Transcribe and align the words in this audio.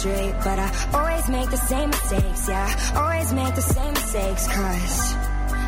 straight, 0.00 0.32
but 0.42 0.58
I 0.58 0.72
always 0.94 1.28
make 1.28 1.50
the 1.50 1.58
same 1.58 1.90
mistakes. 1.90 2.48
Yeah, 2.48 2.92
always 2.96 3.32
make 3.34 3.54
the 3.54 3.60
same 3.60 3.92
mistakes, 3.92 4.46
cause 4.48 5.14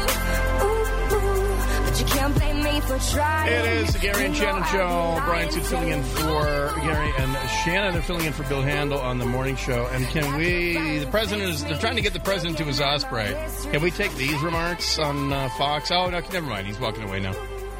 Ooh, 0.63 1.83
but 1.83 1.99
you 1.99 2.05
can't 2.05 2.33
blame 2.33 2.63
me 2.63 2.79
for 2.79 2.97
trying. 3.12 3.51
It 3.51 3.65
is 3.65 3.91
the 3.93 3.99
Gary 3.99 4.25
and 4.25 4.35
Shannon 4.35 4.63
show. 4.65 4.88
been 5.15 5.25
Brian 5.25 5.29
lying 5.29 5.51
Suit 5.51 5.65
filling 5.65 5.89
in 5.89 6.04
for 6.04 6.73
Gary 6.82 7.12
and 7.18 7.50
Shannon. 7.50 7.93
They're 7.93 8.02
filling 8.02 8.26
in 8.26 8.32
for 8.32 8.44
Bill 8.44 8.62
Handel 8.62 9.00
on 9.00 9.18
the 9.18 9.26
morning 9.26 9.58
show. 9.58 9.88
And 9.88 10.08
can 10.08 10.38
we? 10.38 11.00
The 11.00 11.08
president 11.08 11.50
is. 11.50 11.66
They're 11.66 11.78
trying 11.78 11.98
to 11.98 12.02
get 12.02 12.14
the 12.14 12.21
president 12.21 12.58
to 12.60 12.64
his 12.64 12.80
osprey. 12.80 13.36
Can 13.71 13.82
we 13.82 13.92
take 13.92 14.16
these 14.16 14.42
remarks 14.42 14.98
on 14.98 15.34
uh, 15.34 15.50
Fox? 15.58 15.92
Oh 15.92 16.10
no, 16.10 16.20
never 16.20 16.48
mind. 16.48 16.68
He's 16.68 16.80
walking 16.80 17.04
away 17.04 17.20
now. 17.20 17.34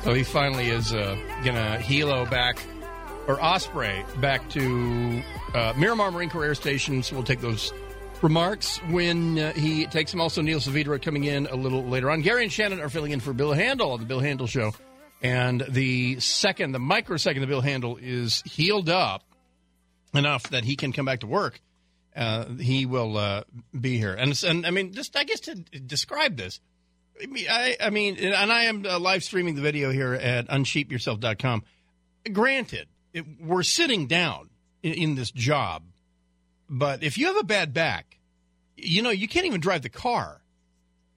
So 0.04 0.14
he 0.14 0.24
finally 0.24 0.68
is 0.68 0.94
uh, 0.94 1.18
gonna 1.44 1.78
helo 1.80 2.30
back 2.30 2.58
or 3.28 3.42
osprey 3.44 4.06
back 4.18 4.50
to 4.50 5.22
uh, 5.54 5.74
Miramar 5.78 6.12
Marine 6.12 6.30
Corps 6.30 6.46
Air 6.46 6.56
Station. 6.56 7.04
So 7.04 7.16
we'll 7.16 7.26
take 7.26 7.42
those 7.42 7.74
remarks 8.22 8.78
when 8.90 9.38
uh, 9.38 9.54
he 9.54 9.86
takes 9.86 10.12
them. 10.12 10.22
Also, 10.22 10.42
Neil 10.42 10.60
Saavedra 10.60 11.02
coming 11.02 11.26
in 11.26 11.48
a 11.48 11.56
little 11.56 11.84
later 11.84 12.10
on. 12.10 12.22
Gary 12.22 12.44
and 12.44 12.52
Shannon 12.52 12.80
are 12.80 12.90
filling 12.90 13.12
in 13.12 13.20
for 13.20 13.34
Bill 13.34 13.54
Handel 13.54 13.92
on 13.92 14.00
the 14.00 14.06
Bill 14.06 14.20
Handel 14.20 14.48
show. 14.48 14.74
And 15.22 15.64
the 15.68 16.20
second, 16.20 16.72
the 16.72 16.80
microsecond 16.80 17.42
the 17.42 17.48
Bill 17.48 17.62
Handel 17.62 17.98
is 18.00 18.42
healed 18.46 18.90
up 18.90 19.24
enough 20.14 20.44
that 20.50 20.64
he 20.64 20.76
can 20.76 20.94
come 20.94 21.06
back 21.06 21.22
to 21.22 21.28
work, 21.28 21.62
uh, 22.16 22.46
he 22.56 22.86
will 22.86 23.18
uh, 23.18 23.44
be 23.80 23.98
here. 23.98 24.14
And, 24.14 24.42
and 24.44 24.66
I 24.66 24.72
mean, 24.72 24.94
just 24.94 25.16
I 25.16 25.24
guess 25.24 25.42
to 25.42 25.56
describe 25.56 26.38
this, 26.38 26.60
I 27.20 27.78
I 27.82 27.90
mean, 27.90 28.18
and 28.18 28.52
I 28.52 28.64
am 28.64 28.86
uh, 28.86 29.00
live 29.00 29.24
streaming 29.24 29.56
the 29.56 29.62
video 29.62 29.92
here 29.92 30.14
at 30.14 30.48
unsheepyourself.com. 30.48 31.64
Granted, 32.32 32.88
it, 33.18 33.26
we're 33.40 33.64
sitting 33.64 34.08
down 34.08 34.50
in, 34.84 34.94
in 34.94 35.16
this 35.16 35.32
job, 35.32 35.84
but 36.70 37.04
if 37.04 37.18
you 37.18 37.28
have 37.28 37.38
a 37.38 37.44
bad 37.44 37.74
back, 37.74 38.18
you 38.76 39.02
know, 39.02 39.10
you 39.10 39.28
can't 39.28 39.46
even 39.46 39.62
drive 39.62 39.82
the 39.82 39.90
car. 39.90 40.42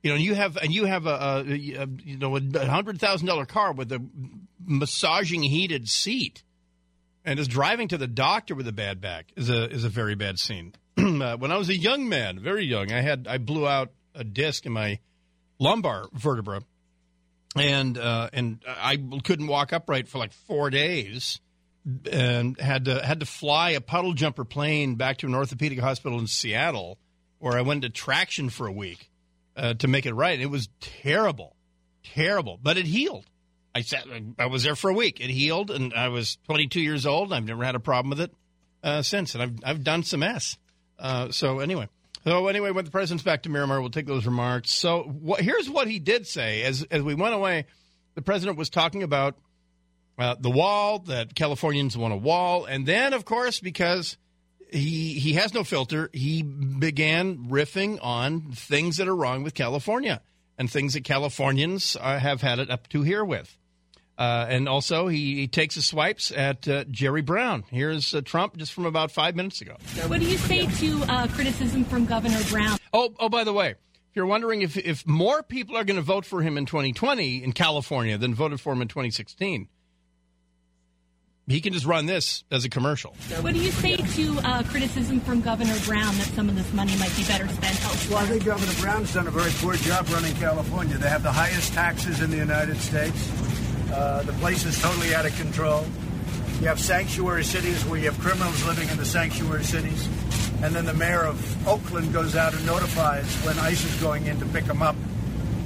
You 0.02 0.10
know, 0.10 0.16
you 0.16 0.34
have 0.34 0.56
and 0.56 0.72
you 0.72 0.86
have 0.86 1.06
a, 1.06 1.10
a, 1.10 1.40
a 1.42 1.86
you 2.04 2.16
know 2.16 2.36
a 2.36 2.66
hundred 2.66 2.98
thousand 2.98 3.26
dollar 3.26 3.44
car 3.44 3.72
with 3.72 3.92
a 3.92 4.02
massaging 4.64 5.42
heated 5.42 5.88
seat, 5.88 6.42
and 7.24 7.38
is 7.38 7.48
driving 7.48 7.88
to 7.88 7.98
the 7.98 8.06
doctor 8.06 8.54
with 8.54 8.66
a 8.66 8.72
bad 8.72 9.00
back 9.00 9.26
is 9.36 9.50
a 9.50 9.68
is 9.68 9.84
a 9.84 9.90
very 9.90 10.14
bad 10.14 10.38
scene. 10.38 10.72
uh, 10.96 11.36
when 11.36 11.52
I 11.52 11.58
was 11.58 11.68
a 11.68 11.76
young 11.76 12.08
man, 12.08 12.38
very 12.38 12.64
young, 12.64 12.90
I 12.92 13.02
had 13.02 13.26
I 13.28 13.36
blew 13.36 13.68
out 13.68 13.90
a 14.14 14.24
disc 14.24 14.64
in 14.64 14.72
my 14.72 15.00
lumbar 15.58 16.06
vertebra, 16.14 16.62
and 17.56 17.98
uh, 17.98 18.30
and 18.32 18.64
I 18.66 18.96
couldn't 19.22 19.48
walk 19.48 19.74
upright 19.74 20.08
for 20.08 20.16
like 20.16 20.32
four 20.32 20.70
days, 20.70 21.40
and 22.10 22.58
had 22.60 22.84
to 22.86 23.04
had 23.04 23.20
to 23.20 23.26
fly 23.26 23.70
a 23.70 23.80
puddle 23.80 24.12
jumper 24.12 24.44
plane 24.44 24.96
back 24.96 25.18
to 25.18 25.26
an 25.26 25.34
orthopedic 25.34 25.78
hospital 25.78 26.18
in 26.18 26.26
Seattle, 26.26 26.98
where 27.38 27.56
I 27.56 27.62
went 27.62 27.82
to 27.82 27.90
traction 27.90 28.50
for 28.50 28.66
a 28.66 28.72
week 28.72 29.10
uh, 29.56 29.74
to 29.74 29.88
make 29.88 30.06
it 30.06 30.14
right. 30.14 30.38
It 30.38 30.50
was 30.50 30.68
terrible, 30.80 31.56
terrible, 32.02 32.58
but 32.62 32.76
it 32.76 32.86
healed. 32.86 33.26
I 33.74 33.82
sat, 33.82 34.04
I 34.38 34.46
was 34.46 34.64
there 34.64 34.74
for 34.74 34.90
a 34.90 34.94
week. 34.94 35.20
It 35.20 35.30
healed, 35.30 35.70
and 35.70 35.94
I 35.94 36.08
was 36.08 36.38
22 36.46 36.80
years 36.80 37.06
old. 37.06 37.32
I've 37.32 37.44
never 37.44 37.64
had 37.64 37.76
a 37.76 37.80
problem 37.80 38.10
with 38.10 38.20
it 38.20 38.32
uh, 38.82 39.02
since, 39.02 39.34
and 39.34 39.42
I've 39.42 39.58
I've 39.64 39.84
done 39.84 40.02
some 40.02 40.22
s. 40.22 40.58
Uh, 40.98 41.30
so 41.30 41.60
anyway, 41.60 41.88
so 42.24 42.48
anyway, 42.48 42.72
when 42.72 42.84
the 42.84 42.90
president's 42.90 43.24
back 43.24 43.44
to 43.44 43.48
Miramar, 43.48 43.80
we'll 43.80 43.90
take 43.90 44.06
those 44.06 44.26
remarks. 44.26 44.74
So 44.74 45.02
what, 45.02 45.40
here's 45.40 45.70
what 45.70 45.88
he 45.88 45.98
did 45.98 46.26
say 46.26 46.62
as 46.62 46.82
as 46.90 47.02
we 47.02 47.14
went 47.14 47.34
away. 47.34 47.66
The 48.16 48.22
president 48.22 48.58
was 48.58 48.70
talking 48.70 49.02
about 49.02 49.36
uh, 50.20 50.36
the 50.38 50.50
wall 50.50 51.00
that 51.00 51.34
Californians 51.34 51.96
want 51.96 52.12
a 52.12 52.16
wall, 52.16 52.64
and 52.64 52.86
then 52.86 53.12
of 53.12 53.24
course 53.24 53.60
because 53.60 54.16
he 54.72 55.14
he 55.14 55.34
has 55.34 55.54
no 55.54 55.64
filter, 55.64 56.10
he 56.12 56.42
began 56.42 57.48
riffing 57.48 57.98
on 58.02 58.52
things 58.52 58.96
that 58.98 59.08
are 59.08 59.16
wrong 59.16 59.42
with 59.42 59.54
California 59.54 60.22
and 60.58 60.70
things 60.70 60.94
that 60.94 61.04
Californians 61.04 61.96
uh, 62.00 62.18
have 62.18 62.42
had 62.42 62.58
it 62.58 62.70
up 62.70 62.88
to 62.88 63.02
here 63.02 63.24
with. 63.24 63.56
Uh, 64.18 64.44
and 64.50 64.68
also, 64.68 65.08
he, 65.08 65.36
he 65.36 65.48
takes 65.48 65.74
his 65.74 65.86
swipes 65.86 66.30
at 66.30 66.68
uh, 66.68 66.84
Jerry 66.90 67.22
Brown. 67.22 67.64
Here's 67.70 68.14
uh, 68.14 68.20
Trump 68.20 68.58
just 68.58 68.74
from 68.74 68.84
about 68.84 69.10
five 69.10 69.34
minutes 69.34 69.62
ago. 69.62 69.76
What 70.08 70.20
do 70.20 70.26
you 70.26 70.36
say 70.36 70.66
to 70.66 71.04
uh, 71.08 71.26
criticism 71.28 71.86
from 71.86 72.04
Governor 72.04 72.38
Brown? 72.50 72.78
Oh, 72.92 73.14
oh, 73.18 73.30
by 73.30 73.44
the 73.44 73.54
way, 73.54 73.70
if 73.70 73.76
you're 74.12 74.26
wondering 74.26 74.60
if, 74.60 74.76
if 74.76 75.06
more 75.06 75.42
people 75.42 75.74
are 75.78 75.84
going 75.84 75.96
to 75.96 76.02
vote 76.02 76.26
for 76.26 76.42
him 76.42 76.58
in 76.58 76.66
2020 76.66 77.42
in 77.42 77.52
California 77.52 78.18
than 78.18 78.34
voted 78.34 78.60
for 78.60 78.74
him 78.74 78.82
in 78.82 78.88
2016, 78.88 79.70
he 81.50 81.60
can 81.60 81.72
just 81.72 81.86
run 81.86 82.06
this 82.06 82.44
as 82.50 82.64
a 82.64 82.68
commercial. 82.68 83.14
What 83.40 83.54
do 83.54 83.60
you 83.60 83.70
say 83.70 83.96
to 83.96 84.38
uh, 84.44 84.62
criticism 84.64 85.20
from 85.20 85.40
Governor 85.40 85.76
Brown 85.84 86.14
that 86.18 86.28
some 86.34 86.48
of 86.48 86.56
this 86.56 86.72
money 86.72 86.96
might 86.96 87.14
be 87.16 87.24
better 87.24 87.48
spent 87.48 87.84
elsewhere? 87.84 88.16
Well, 88.16 88.24
I 88.24 88.28
think 88.28 88.44
Governor 88.44 88.80
Brown's 88.80 89.14
done 89.14 89.26
a 89.26 89.30
very 89.30 89.50
poor 89.56 89.74
job 89.74 90.08
running 90.10 90.34
California. 90.36 90.96
They 90.96 91.08
have 91.08 91.22
the 91.22 91.32
highest 91.32 91.72
taxes 91.72 92.20
in 92.20 92.30
the 92.30 92.36
United 92.36 92.76
States. 92.76 93.30
Uh, 93.92 94.22
the 94.22 94.32
place 94.34 94.64
is 94.64 94.80
totally 94.80 95.14
out 95.14 95.26
of 95.26 95.36
control. 95.36 95.84
You 96.60 96.66
have 96.66 96.78
sanctuary 96.78 97.44
cities 97.44 97.84
where 97.86 97.98
you 97.98 98.10
have 98.10 98.18
criminals 98.20 98.64
living 98.64 98.88
in 98.88 98.98
the 98.98 99.06
sanctuary 99.06 99.64
cities. 99.64 100.08
And 100.62 100.74
then 100.74 100.84
the 100.84 100.94
mayor 100.94 101.24
of 101.24 101.66
Oakland 101.66 102.12
goes 102.12 102.36
out 102.36 102.52
and 102.54 102.64
notifies 102.66 103.26
when 103.46 103.58
ICE 103.58 103.82
is 103.82 104.00
going 104.00 104.26
in 104.26 104.38
to 104.40 104.46
pick 104.46 104.66
them 104.66 104.82
up. 104.82 104.94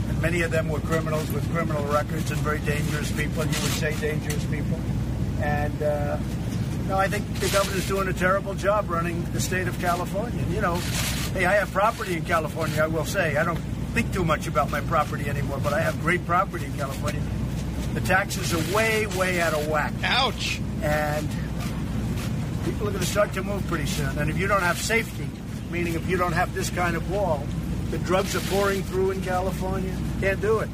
And 0.09 0.23
many 0.23 0.43
of 0.43 0.53
them 0.53 0.69
were 0.69 0.79
criminals 0.81 1.31
with 1.33 1.51
criminal 1.53 1.85
records 1.87 2.31
and 2.31 2.41
very 2.41 2.61
dangerous 2.61 3.11
people. 3.11 3.43
You 3.43 3.61
would 3.61 3.73
say 3.73 3.95
dangerous 4.01 4.45
people. 4.45 4.79
And 5.41 5.83
uh, 5.83 6.19
no, 6.89 6.97
I 6.97 7.09
think 7.09 7.33
the 7.41 7.49
governor's 7.49 7.89
doing 7.89 8.09
a 8.09 8.13
terrible 8.13 8.55
job 8.55 8.91
running 8.91 9.25
the 9.33 9.41
state 9.41 9.69
of 9.69 9.79
California. 9.81 10.45
You 10.51 10.61
know, 10.61 10.77
hey, 11.33 11.47
I 11.47 11.55
have 11.55 11.71
property 11.73 12.17
in 12.17 12.25
California. 12.25 12.83
I 12.83 12.87
will 12.87 13.07
say 13.07 13.37
I 13.37 13.45
don't 13.45 13.59
think 13.95 14.13
too 14.13 14.25
much 14.25 14.47
about 14.47 14.71
my 14.71 14.81
property 14.83 15.29
anymore, 15.29 15.61
but 15.63 15.73
I 15.73 15.81
have 15.81 16.01
great 16.01 16.27
property 16.27 16.67
in 16.67 16.77
California. 16.77 17.23
The 17.95 18.01
taxes 18.01 18.53
are 18.53 18.75
way, 18.75 19.07
way 19.07 19.41
out 19.41 19.55
of 19.55 19.69
whack, 19.69 19.93
Ouch! 20.03 20.61
and 20.83 21.29
people 22.65 22.89
are 22.89 22.91
going 22.91 23.05
to 23.05 23.11
start 23.11 23.33
to 23.35 23.43
move 23.43 23.65
pretty 23.69 23.87
soon. 23.87 24.19
And 24.19 24.29
if 24.29 24.37
you 24.37 24.49
don't 24.49 24.63
have 24.63 24.79
safety, 24.79 25.29
meaning 25.71 25.95
if 25.95 26.09
you 26.09 26.17
don't 26.17 26.33
have 26.33 26.55
this 26.55 26.71
kind 26.71 26.97
of 26.97 27.09
wall, 27.11 27.47
the 27.91 27.99
drugs 27.99 28.35
are 28.35 28.41
pouring 28.51 28.83
through 28.83 29.13
in 29.13 29.23
California. 29.23 29.97
Can't 30.21 30.41
do 30.41 30.59
it. 30.59 30.69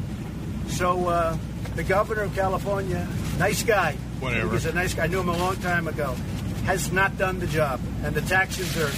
So 0.69 1.09
uh, 1.09 1.37
the 1.77 1.84
governor 1.84 2.22
of 2.22 2.34
California, 2.34 3.06
nice 3.38 3.62
guy. 3.62 3.97
Whatever. 4.20 4.53
He's 4.53 4.66
a 4.66 4.72
nice 4.72 4.94
guy. 4.94 5.04
I 5.04 5.06
knew 5.06 5.20
him 5.20 5.28
a 5.28 5.36
long 5.36 5.56
time 5.56 5.88
ago. 5.88 6.14
Has 6.64 6.92
not 6.92 7.16
done 7.19 7.38
the 7.38 7.47
job, 7.47 7.81
and 8.04 8.14
the 8.14 8.20
taxes 8.20 8.76
are 8.76 8.91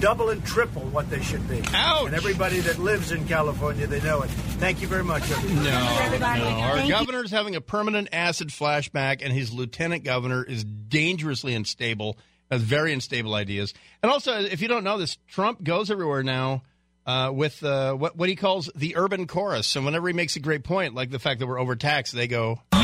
double 0.00 0.30
and 0.30 0.44
triple 0.44 0.82
what 0.82 1.08
they 1.10 1.22
should 1.22 1.48
be. 1.48 1.62
Ouch. 1.72 2.06
And 2.06 2.14
everybody 2.14 2.60
that 2.60 2.78
lives 2.78 3.12
in 3.12 3.26
California, 3.26 3.86
they 3.86 4.00
know 4.00 4.22
it. 4.22 4.30
Thank 4.30 4.80
you 4.82 4.88
very 4.88 5.04
much. 5.04 5.22
everybody. 5.30 5.54
No, 5.54 6.50
no. 6.50 6.56
Our 6.56 6.76
Thank 6.76 6.88
you. 6.88 6.94
governor's 6.94 7.30
having 7.30 7.56
a 7.56 7.60
permanent 7.60 8.08
acid 8.12 8.48
flashback, 8.48 9.20
and 9.22 9.32
his 9.32 9.52
lieutenant 9.52 10.04
governor 10.04 10.44
is 10.44 10.64
dangerously 10.64 11.54
unstable, 11.54 12.18
has 12.50 12.62
very 12.62 12.92
unstable 12.92 13.34
ideas. 13.34 13.74
And 14.02 14.12
also, 14.12 14.38
if 14.40 14.62
you 14.62 14.68
don't 14.68 14.84
know 14.84 14.98
this, 14.98 15.16
Trump 15.28 15.62
goes 15.62 15.90
everywhere 15.90 16.22
now 16.22 16.62
uh, 17.06 17.30
with 17.32 17.62
uh, 17.64 17.94
what, 17.94 18.16
what 18.16 18.28
he 18.28 18.36
calls 18.36 18.70
the 18.74 18.96
urban 18.96 19.26
chorus. 19.26 19.74
And 19.76 19.84
whenever 19.84 20.08
he 20.08 20.14
makes 20.14 20.36
a 20.36 20.40
great 20.40 20.62
point, 20.64 20.94
like 20.94 21.10
the 21.10 21.18
fact 21.18 21.40
that 21.40 21.46
we're 21.46 21.60
overtaxed, 21.60 22.14
they 22.14 22.28
go, 22.28 22.60
Yo! 22.74 22.82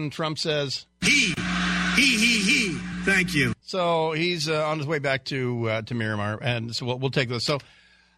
And 0.00 0.12
Trump 0.12 0.38
says, 0.38 0.86
He, 1.02 1.34
he, 1.94 2.16
he, 2.16 2.38
he. 2.40 2.78
Thank 3.04 3.34
you. 3.34 3.52
So 3.60 4.12
he's 4.12 4.48
uh, 4.48 4.66
on 4.66 4.78
his 4.78 4.86
way 4.86 4.98
back 4.98 5.24
to 5.26 5.68
uh, 5.68 5.82
to 5.82 5.94
Miramar, 5.94 6.38
and 6.42 6.74
so 6.74 6.86
we'll, 6.86 6.98
we'll 6.98 7.10
take 7.10 7.28
this. 7.28 7.44
So, 7.44 7.58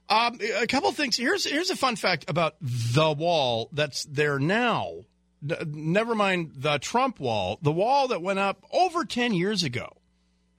um, 0.09 0.39
a 0.59 0.67
couple 0.67 0.89
of 0.89 0.97
things. 0.97 1.17
Here's 1.17 1.45
here's 1.45 1.71
a 1.71 1.77
fun 1.77 1.97
fact 1.97 2.25
about 2.29 2.55
the 2.61 3.13
wall 3.13 3.69
that's 3.73 4.05
there 4.05 4.39
now. 4.39 5.05
Never 5.41 6.15
mind 6.15 6.53
the 6.57 6.79
Trump 6.79 7.21
wall, 7.21 7.59
the 7.63 7.73
wall 7.73 8.09
that 8.09 8.23
went 8.23 8.39
up 8.39 8.65
over 8.73 9.05
ten 9.05 9.35
years 9.35 9.63
ago 9.63 9.89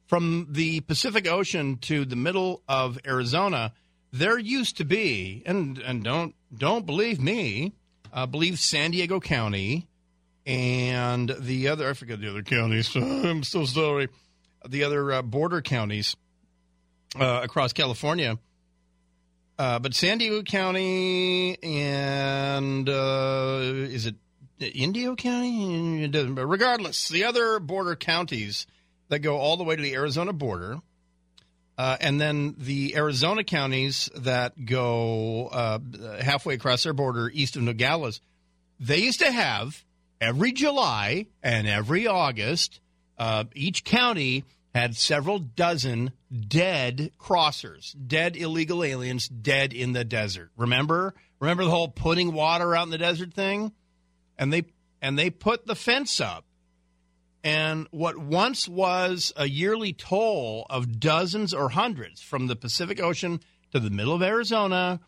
from 0.07 0.47
the 0.49 0.81
Pacific 0.81 1.27
Ocean 1.27 1.77
to 1.79 2.05
the 2.05 2.15
middle 2.15 2.61
of 2.67 2.99
Arizona. 3.05 3.73
There 4.11 4.37
used 4.37 4.77
to 4.77 4.85
be, 4.85 5.41
and 5.45 5.79
and 5.79 6.03
don't 6.03 6.35
don't 6.55 6.85
believe 6.85 7.19
me, 7.19 7.73
uh, 8.11 8.25
believe 8.25 8.59
San 8.59 8.91
Diego 8.91 9.19
County 9.19 9.87
and 10.45 11.33
the 11.39 11.69
other 11.69 11.89
I 11.89 11.93
forget 11.93 12.19
the 12.19 12.29
other 12.29 12.43
counties. 12.43 12.93
I'm 12.95 13.43
so 13.43 13.65
sorry. 13.65 14.09
The 14.67 14.83
other 14.83 15.11
uh, 15.11 15.21
border 15.21 15.61
counties 15.61 16.15
uh, 17.19 17.41
across 17.43 17.73
California, 17.73 18.37
uh, 19.59 19.79
but 19.79 19.93
San 19.93 20.17
Diego 20.17 20.41
County 20.43 21.57
and 21.61 22.87
uh, 22.89 23.59
is 23.61 24.05
it 24.05 24.15
Indio 24.59 25.15
County? 25.15 26.03
It 26.05 26.11
doesn't- 26.11 26.35
but 26.35 26.45
Regardless, 26.45 27.09
the 27.09 27.25
other 27.25 27.59
border 27.59 27.95
counties 27.95 28.65
that 29.09 29.19
go 29.19 29.37
all 29.37 29.57
the 29.57 29.63
way 29.63 29.75
to 29.75 29.81
the 29.81 29.93
Arizona 29.93 30.33
border. 30.33 30.77
Uh, 31.77 31.97
and 31.99 32.21
then 32.21 32.53
the 32.59 32.95
Arizona 32.95 33.43
counties 33.43 34.07
that 34.15 34.63
go 34.63 35.47
uh, 35.47 35.79
halfway 36.21 36.53
across 36.53 36.83
their 36.83 36.93
border 36.93 37.31
east 37.33 37.55
of 37.55 37.63
Nogales, 37.63 38.21
they 38.79 38.99
used 38.99 39.19
to 39.19 39.31
have 39.31 39.83
every 40.19 40.51
July 40.51 41.27
and 41.41 41.67
every 41.67 42.07
August, 42.07 42.79
uh, 43.17 43.45
each 43.53 43.83
county 43.83 44.43
had 44.73 44.95
several 44.95 45.39
dozen 45.39 46.11
dead 46.47 47.11
crossers, 47.19 47.95
dead 48.07 48.35
illegal 48.35 48.83
aliens, 48.83 49.27
dead 49.27 49.73
in 49.73 49.93
the 49.93 50.03
desert. 50.03 50.49
Remember? 50.57 51.13
Remember 51.39 51.63
the 51.63 51.69
whole 51.69 51.89
putting 51.89 52.33
water 52.33 52.75
out 52.75 52.85
in 52.85 52.89
the 52.89 52.97
desert 52.97 53.33
thing? 53.33 53.71
And 54.37 54.51
they 54.51 54.65
and 55.01 55.19
they 55.19 55.29
put 55.29 55.67
the 55.67 55.75
fence 55.75 56.19
up. 56.19 56.45
And 57.43 57.87
what 57.91 58.17
once 58.17 58.69
was 58.69 59.33
a 59.35 59.47
yearly 59.47 59.91
toll 59.91 60.65
of 60.69 60.99
dozens 60.99 61.53
or 61.53 61.69
hundreds 61.69 62.21
from 62.21 62.47
the 62.47 62.55
Pacific 62.55 63.01
Ocean 63.01 63.41
to 63.73 63.79
the 63.79 63.89
middle 63.89 64.13
of 64.13 64.23
Arizona 64.23 65.01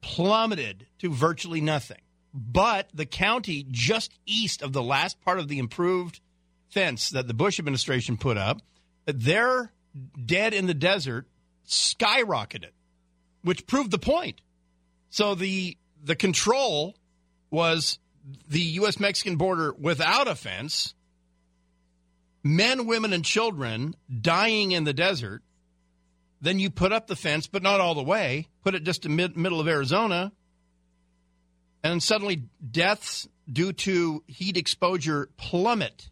plummeted 0.00 0.86
to 0.98 1.10
virtually 1.12 1.60
nothing. 1.60 2.00
But 2.32 2.88
the 2.94 3.06
county 3.06 3.66
just 3.70 4.12
east 4.24 4.62
of 4.62 4.72
the 4.72 4.82
last 4.82 5.20
part 5.20 5.38
of 5.38 5.48
the 5.48 5.58
improved 5.58 6.20
fence 6.68 7.10
that 7.10 7.26
the 7.26 7.34
Bush 7.34 7.58
administration 7.58 8.16
put 8.16 8.36
up 8.36 8.62
their 9.06 9.72
dead 10.24 10.54
in 10.54 10.66
the 10.66 10.74
desert 10.74 11.26
skyrocketed, 11.66 12.70
which 13.42 13.66
proved 13.66 13.90
the 13.90 13.98
point. 13.98 14.40
So 15.10 15.34
the 15.34 15.76
the 16.02 16.16
control 16.16 16.96
was 17.50 17.98
the 18.48 18.60
U.S. 18.60 19.00
Mexican 19.00 19.36
border 19.36 19.72
without 19.72 20.28
a 20.28 20.34
fence, 20.34 20.94
men, 22.42 22.86
women, 22.86 23.12
and 23.12 23.24
children 23.24 23.94
dying 24.20 24.72
in 24.72 24.84
the 24.84 24.92
desert. 24.92 25.42
Then 26.40 26.58
you 26.58 26.70
put 26.70 26.92
up 26.92 27.06
the 27.06 27.16
fence, 27.16 27.46
but 27.46 27.62
not 27.62 27.80
all 27.80 27.94
the 27.94 28.02
way. 28.02 28.48
Put 28.62 28.74
it 28.74 28.84
just 28.84 29.04
in 29.04 29.16
mid, 29.16 29.36
middle 29.36 29.60
of 29.60 29.68
Arizona, 29.68 30.32
and 31.82 32.02
suddenly 32.02 32.44
deaths 32.70 33.28
due 33.50 33.72
to 33.72 34.22
heat 34.26 34.56
exposure 34.56 35.28
plummet, 35.36 36.10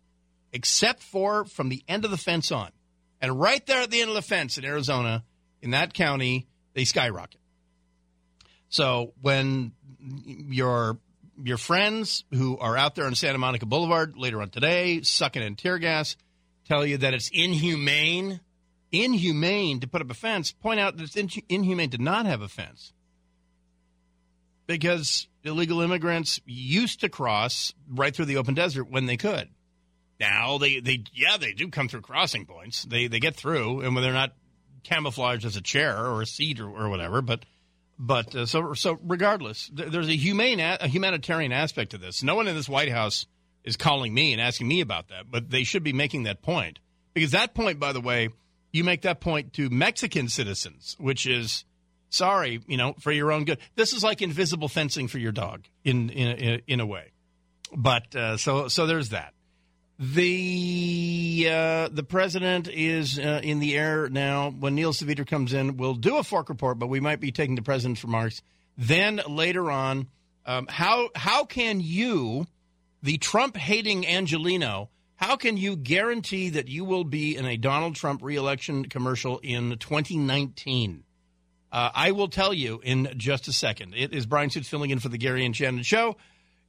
except 0.52 1.02
for 1.02 1.44
from 1.44 1.68
the 1.68 1.84
end 1.88 2.04
of 2.04 2.10
the 2.10 2.16
fence 2.16 2.50
on. 2.50 2.70
And 3.20 3.38
right 3.38 3.64
there 3.66 3.82
at 3.82 3.90
the 3.90 4.00
end 4.00 4.10
of 4.10 4.14
the 4.14 4.22
fence 4.22 4.58
in 4.58 4.64
Arizona, 4.64 5.24
in 5.60 5.72
that 5.72 5.92
county, 5.92 6.46
they 6.74 6.84
skyrocket. 6.84 7.40
So 8.68 9.12
when 9.20 9.72
your 10.08 10.98
your 11.42 11.58
friends 11.58 12.24
who 12.32 12.58
are 12.58 12.76
out 12.76 12.94
there 12.94 13.06
on 13.06 13.14
Santa 13.14 13.38
Monica 13.38 13.66
Boulevard 13.66 14.16
later 14.16 14.42
on 14.42 14.50
today, 14.50 15.02
sucking 15.02 15.42
in 15.42 15.54
tear 15.56 15.78
gas, 15.78 16.16
tell 16.64 16.84
you 16.84 16.98
that 16.98 17.14
it's 17.14 17.30
inhumane, 17.32 18.40
inhumane 18.90 19.80
to 19.80 19.86
put 19.86 20.02
up 20.02 20.10
a 20.10 20.14
fence, 20.14 20.52
point 20.52 20.80
out 20.80 20.96
that 20.96 21.16
it's 21.16 21.38
inhumane 21.48 21.90
to 21.90 21.98
not 21.98 22.26
have 22.26 22.42
a 22.42 22.48
fence. 22.48 22.92
Because 24.66 25.28
illegal 25.48 25.80
immigrants 25.80 26.40
used 26.46 27.00
to 27.00 27.08
cross 27.08 27.74
right 27.88 28.14
through 28.14 28.26
the 28.26 28.36
open 28.36 28.54
desert 28.54 28.84
when 28.84 29.06
they 29.06 29.16
could. 29.16 29.48
Now 30.20 30.58
they, 30.58 30.80
they 30.80 31.04
yeah 31.12 31.36
they 31.36 31.52
do 31.52 31.68
come 31.68 31.88
through 31.88 32.02
crossing 32.02 32.46
points. 32.46 32.84
They 32.84 33.06
they 33.06 33.20
get 33.20 33.36
through, 33.36 33.80
and 33.80 33.94
when 33.94 34.02
they're 34.02 34.12
not 34.12 34.32
camouflaged 34.84 35.44
as 35.44 35.56
a 35.56 35.60
chair 35.60 36.06
or 36.06 36.22
a 36.22 36.26
seat 36.26 36.60
or, 36.60 36.68
or 36.68 36.88
whatever, 36.88 37.22
but 37.22 37.44
but 37.98 38.34
uh, 38.34 38.46
so 38.46 38.74
so 38.74 38.98
regardless, 39.02 39.70
there's 39.72 40.08
a 40.08 40.16
humane 40.16 40.60
a 40.60 40.88
humanitarian 40.88 41.52
aspect 41.52 41.92
to 41.92 41.98
this. 41.98 42.22
No 42.22 42.34
one 42.34 42.48
in 42.48 42.56
this 42.56 42.68
White 42.68 42.90
House 42.90 43.26
is 43.64 43.76
calling 43.76 44.14
me 44.14 44.32
and 44.32 44.40
asking 44.40 44.68
me 44.68 44.80
about 44.80 45.08
that, 45.08 45.30
but 45.30 45.50
they 45.50 45.64
should 45.64 45.82
be 45.82 45.92
making 45.92 46.24
that 46.24 46.42
point 46.42 46.78
because 47.14 47.32
that 47.32 47.54
point, 47.54 47.78
by 47.78 47.92
the 47.92 48.00
way, 48.00 48.30
you 48.72 48.84
make 48.84 49.02
that 49.02 49.20
point 49.20 49.52
to 49.54 49.70
Mexican 49.70 50.28
citizens, 50.28 50.96
which 50.98 51.26
is 51.26 51.64
sorry, 52.10 52.60
you 52.66 52.76
know, 52.76 52.94
for 53.00 53.12
your 53.12 53.32
own 53.32 53.44
good. 53.44 53.58
This 53.74 53.92
is 53.92 54.02
like 54.02 54.22
invisible 54.22 54.68
fencing 54.68 55.08
for 55.08 55.18
your 55.18 55.32
dog 55.32 55.64
in 55.84 56.10
in 56.10 56.62
in 56.66 56.80
a 56.80 56.86
way. 56.86 57.12
But 57.74 58.14
uh, 58.14 58.36
so 58.36 58.68
so 58.68 58.86
there's 58.86 59.10
that. 59.10 59.34
The 59.98 61.48
uh, 61.50 61.88
the 61.90 62.04
president 62.04 62.68
is 62.68 63.18
uh, 63.18 63.40
in 63.42 63.58
the 63.58 63.76
air 63.76 64.08
now. 64.08 64.50
When 64.50 64.76
Neil 64.76 64.92
Saavedra 64.92 65.26
comes 65.26 65.52
in, 65.52 65.76
we'll 65.76 65.94
do 65.94 66.18
a 66.18 66.22
fork 66.22 66.48
report, 66.48 66.78
but 66.78 66.86
we 66.86 67.00
might 67.00 67.18
be 67.18 67.32
taking 67.32 67.56
the 67.56 67.62
president's 67.62 68.04
remarks. 68.04 68.40
Then 68.76 69.20
later 69.28 69.72
on, 69.72 70.06
um, 70.46 70.68
how 70.68 71.08
how 71.16 71.44
can 71.44 71.80
you, 71.80 72.46
the 73.02 73.18
Trump 73.18 73.56
hating 73.56 74.06
Angelino, 74.06 74.88
how 75.16 75.34
can 75.34 75.56
you 75.56 75.74
guarantee 75.74 76.50
that 76.50 76.68
you 76.68 76.84
will 76.84 77.02
be 77.02 77.36
in 77.36 77.44
a 77.44 77.56
Donald 77.56 77.96
Trump 77.96 78.22
reelection 78.22 78.84
commercial 78.84 79.40
in 79.40 79.78
2019? 79.78 81.02
Uh, 81.70 81.90
I 81.94 82.12
will 82.12 82.28
tell 82.28 82.54
you 82.54 82.80
in 82.82 83.12
just 83.16 83.48
a 83.48 83.52
second. 83.52 83.94
It 83.94 84.12
is 84.12 84.26
Brian 84.26 84.50
Suits 84.50 84.68
filling 84.68 84.90
in 84.90 85.00
for 85.00 85.08
the 85.08 85.18
Gary 85.18 85.44
and 85.44 85.54
Shannon 85.54 85.82
show 85.82 86.16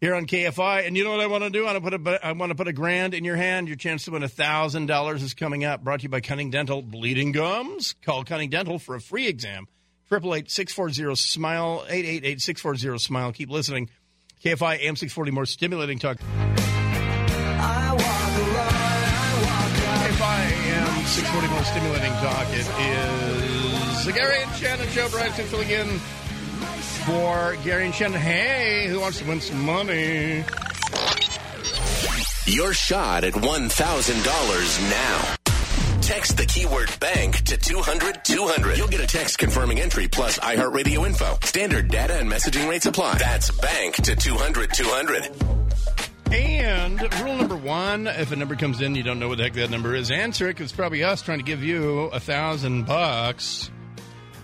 here 0.01 0.15
on 0.15 0.25
KFI. 0.25 0.85
And 0.85 0.97
you 0.97 1.03
know 1.03 1.11
what 1.11 1.19
I 1.21 1.27
want 1.27 1.43
to 1.43 1.49
do? 1.49 1.65
I 1.65 1.73
want 1.73 1.93
to 1.93 1.99
put 1.99 2.13
a, 2.13 2.25
I 2.25 2.31
want 2.33 2.49
to 2.51 2.55
put 2.55 2.67
a 2.67 2.73
grand 2.73 3.13
in 3.13 3.23
your 3.23 3.35
hand. 3.35 3.67
Your 3.67 3.77
chance 3.77 4.05
to 4.05 4.11
win 4.11 4.23
a 4.23 4.27
thousand 4.27 4.87
dollars 4.87 5.23
is 5.23 5.33
coming 5.33 5.63
up. 5.63 5.83
Brought 5.83 6.01
to 6.01 6.03
you 6.03 6.09
by 6.09 6.21
Cunning 6.21 6.49
Dental. 6.49 6.81
Bleeding 6.81 7.31
gums? 7.31 7.95
Call 8.03 8.23
Cunning 8.23 8.49
Dental 8.49 8.79
for 8.79 8.95
a 8.95 9.01
free 9.01 9.27
exam. 9.27 9.67
Triple 10.07 10.35
eight 10.35 10.49
six 10.49 10.73
four 10.73 10.89
zero 10.89 11.13
smile 11.15 11.85
eight 11.87 12.05
eight 12.05 12.25
eight 12.25 12.41
six 12.41 12.59
four 12.61 12.75
zero 12.75 12.97
smile. 12.97 13.31
Keep 13.31 13.51
listening. 13.51 13.89
KFI 14.43 14.79
AM 14.79 14.95
six 14.95 15.13
forty 15.13 15.31
more 15.31 15.45
stimulating 15.45 15.99
talk. 15.99 16.17
641 21.19 21.65
Stimulating 21.65 22.11
Talk. 22.23 22.47
It 22.53 22.65
is 23.99 24.05
the 24.05 24.13
Gary 24.13 24.41
and 24.41 24.55
Shannon 24.55 24.87
Show. 24.87 25.09
Brian 25.09 25.33
Sue 25.33 25.43
filling 25.43 25.69
in 25.69 25.99
for 27.03 27.57
Gary 27.65 27.87
and 27.87 27.93
Shannon. 27.93 28.21
Hey, 28.21 28.87
who 28.87 29.01
wants 29.01 29.19
to 29.19 29.27
win 29.27 29.41
some 29.41 29.61
money? 29.65 30.45
Your 32.45 32.73
shot 32.73 33.25
at 33.25 33.33
$1,000 33.33 34.89
now. 34.89 35.35
Text 35.99 36.37
the 36.37 36.45
keyword 36.45 36.97
bank 37.01 37.43
to 37.43 37.57
200 37.57 38.23
200. 38.23 38.77
You'll 38.77 38.87
get 38.87 39.01
a 39.01 39.07
text 39.07 39.37
confirming 39.37 39.81
entry 39.81 40.07
plus 40.07 40.39
iHeartRadio 40.39 41.05
info. 41.05 41.37
Standard 41.43 41.89
data 41.89 42.13
and 42.13 42.31
messaging 42.31 42.69
rates 42.69 42.85
apply. 42.85 43.17
That's 43.17 43.51
bank 43.51 43.95
to 43.95 44.15
200 44.15 44.73
200. 44.73 45.58
And 46.31 47.01
rule 47.23 47.35
number 47.35 47.55
one: 47.55 48.07
if 48.07 48.31
a 48.31 48.35
number 48.35 48.55
comes 48.55 48.81
in, 48.81 48.95
you 48.95 49.03
don't 49.03 49.19
know 49.19 49.27
what 49.27 49.37
the 49.37 49.45
heck 49.45 49.53
that 49.53 49.69
number 49.71 49.95
is. 49.95 50.11
Answer 50.11 50.45
it 50.47 50.53
because 50.53 50.65
it's 50.65 50.75
probably 50.75 51.03
us 51.03 51.21
trying 51.21 51.39
to 51.39 51.45
give 51.45 51.63
you 51.63 52.01
a 52.05 52.19
thousand 52.19 52.85
bucks. 52.85 53.71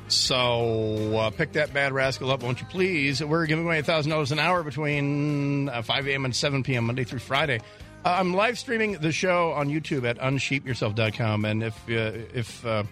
So 0.08 1.18
uh, 1.18 1.30
pick 1.32 1.54
that 1.54 1.74
bad 1.74 1.92
rascal 1.92 2.32
up, 2.32 2.44
won't 2.44 2.62
you 2.62 2.68
please? 2.68 3.24
We're 3.24 3.48
giving 3.48 3.66
away 3.66 3.82
$1,000 3.82 4.32
an 4.32 4.40
hour 4.40 4.62
between 4.62 5.70
uh, 5.70 5.82
5 5.82 6.08
a.m. 6.08 6.26
and 6.26 6.36
7 6.36 6.62
p.m. 6.62 6.86
Monday 6.86 7.04
through 7.06 7.20
Friday. 7.20 7.60
Uh, 8.06 8.18
I'm 8.20 8.36
live 8.36 8.60
streaming 8.60 8.94
the 8.94 9.12
show 9.12 9.52
on 9.54 9.68
YouTube 9.68 10.08
at 10.08 10.20
unsheepyourself.com. 10.20 11.46
And 11.46 11.64
if, 11.64 11.76
uh, 11.90 12.12
if, 12.36 12.66
uh, 12.66 12.84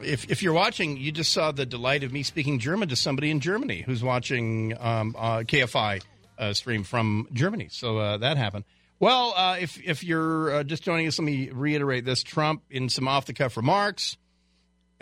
if, 0.00 0.30
if 0.30 0.40
you're 0.42 0.52
watching, 0.52 0.96
you 0.98 1.10
just 1.10 1.32
saw 1.32 1.50
the 1.50 1.66
delight 1.66 2.04
of 2.04 2.12
me 2.12 2.22
speaking 2.22 2.60
German 2.60 2.88
to 2.90 2.96
somebody 2.96 3.30
in 3.30 3.40
Germany 3.40 3.82
who's 3.84 4.04
watching 4.04 4.76
um, 4.78 5.16
uh, 6.38 6.52
stream 6.52 6.84
from 6.84 7.28
Germany. 7.32 7.68
So 7.70 8.18
that 8.18 8.36
happened. 8.36 8.64
Well, 8.98 9.34
if, 9.58 9.82
if 9.82 10.04
you're 10.04 10.62
just 10.64 10.84
joining 10.84 11.08
us, 11.08 11.18
let 11.18 11.24
me 11.24 11.50
reiterate 11.50 12.04
this 12.04 12.22
Trump 12.22 12.62
in 12.70 12.88
some 12.88 13.08
off 13.08 13.26
the 13.26 13.32
cuff 13.32 13.56
remarks 13.56 14.16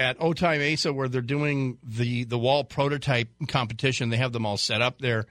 at 0.01 0.19
Otay 0.19 0.59
Mesa 0.59 0.93
where 0.93 1.09
they're 1.09 1.21
doing 1.21 1.79
the 1.85 2.25
the 2.25 2.39
wall 2.39 2.65
prototype 2.65 3.29
competition. 3.47 4.09
They 4.09 4.17
have 4.17 4.33
them 4.33 4.47
all 4.47 4.57
set 4.57 4.81
up 4.81 4.99
there. 4.99 5.27